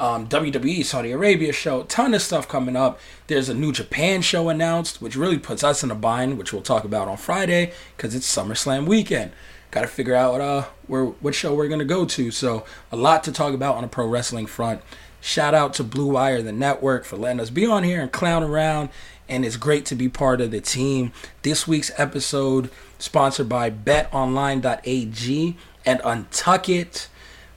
[0.00, 2.98] um, WWE Saudi Arabia show, ton of stuff coming up.
[3.26, 6.62] There's a New Japan show announced, which really puts us in a bind, which we'll
[6.62, 9.32] talk about on Friday because it's SummerSlam weekend.
[9.70, 12.30] Got to figure out uh, where what show we're gonna go to.
[12.30, 14.80] So a lot to talk about on a pro wrestling front.
[15.20, 18.42] Shout out to Blue Wire, the network, for letting us be on here and clown
[18.42, 18.88] around.
[19.28, 21.12] And it's great to be part of the team.
[21.42, 27.08] This week's episode sponsored by BetOnline.ag and Untuck It.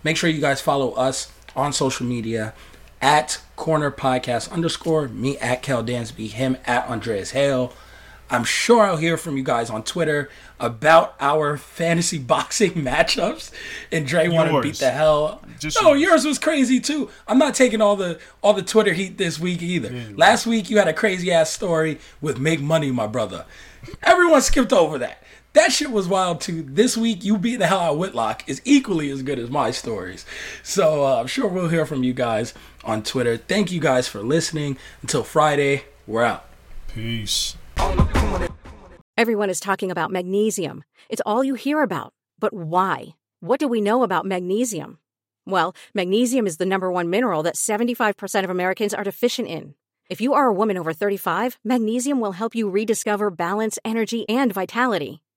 [0.03, 2.53] Make sure you guys follow us on social media
[3.01, 7.73] at corner podcast underscore me at Kel Dansby, him at Andreas Hale.
[8.29, 10.29] I'm sure I'll hear from you guys on Twitter
[10.59, 13.51] about our fantasy boxing matchups.
[13.91, 15.43] And Dre want to beat the hell.
[15.59, 16.01] Just no, yours.
[16.01, 17.09] yours was crazy too.
[17.27, 20.13] I'm not taking all the all the Twitter heat this week either.
[20.15, 23.45] Last week you had a crazy ass story with Make Money, my brother.
[24.01, 25.21] Everyone skipped over that.
[25.53, 26.63] That shit was wild too.
[26.63, 29.69] This week, you beat the hell out of Whitlock is equally as good as my
[29.69, 30.25] stories.
[30.63, 33.37] So uh, I'm sure we'll hear from you guys on Twitter.
[33.37, 34.77] Thank you guys for listening.
[35.03, 36.45] Until Friday, we're out.
[36.87, 37.55] Peace.
[39.15, 40.83] Everyone is talking about magnesium.
[41.07, 42.13] It's all you hear about.
[42.39, 43.09] But why?
[43.39, 44.97] What do we know about magnesium?
[45.45, 49.75] Well, magnesium is the number one mineral that 75% of Americans are deficient in.
[50.09, 54.51] If you are a woman over 35, magnesium will help you rediscover balance, energy, and
[54.51, 55.21] vitality.